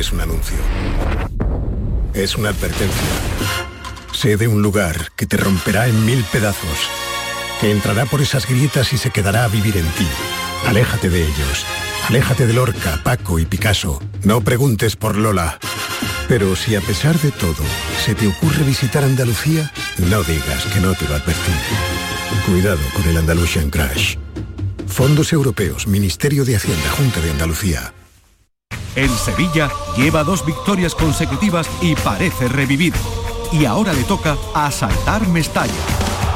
[0.00, 0.56] Es un anuncio.
[2.14, 3.08] Es una advertencia.
[4.12, 6.88] Sé de un lugar que te romperá en mil pedazos,
[7.60, 10.06] que entrará por esas grietas y se quedará a vivir en ti.
[10.66, 11.66] Aléjate de ellos.
[12.08, 14.02] Aléjate de Lorca, Paco y Picasso.
[14.24, 15.58] No preguntes por Lola.
[16.28, 17.62] Pero si a pesar de todo
[18.02, 21.52] se te ocurre visitar Andalucía, no digas que no te lo advertí.
[22.46, 24.16] Cuidado con el Andalusian Crash.
[24.86, 27.92] Fondos Europeos, Ministerio de Hacienda, Junta de Andalucía.
[29.00, 32.98] El Sevilla lleva dos victorias consecutivas y parece revivido.
[33.50, 35.72] Y ahora le toca asaltar Mestalla.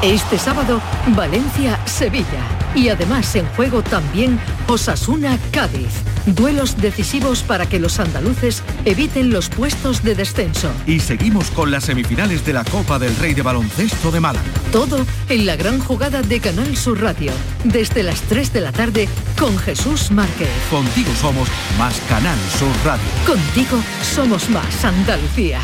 [0.01, 0.81] Este sábado,
[1.15, 2.41] Valencia-Sevilla.
[2.73, 5.93] Y además en juego también Osasuna-Cádiz.
[6.25, 10.71] Duelos decisivos para que los andaluces eviten los puestos de descenso.
[10.87, 14.45] Y seguimos con las semifinales de la Copa del Rey de Baloncesto de Málaga.
[14.71, 17.31] Todo en la gran jugada de Canal Sur Radio.
[17.63, 19.07] Desde las 3 de la tarde
[19.39, 20.49] con Jesús Márquez.
[20.69, 21.47] Contigo somos
[21.77, 23.05] más Canal Sur Radio.
[23.25, 25.59] Contigo somos más Andalucía.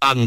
[0.00, 0.24] Anda.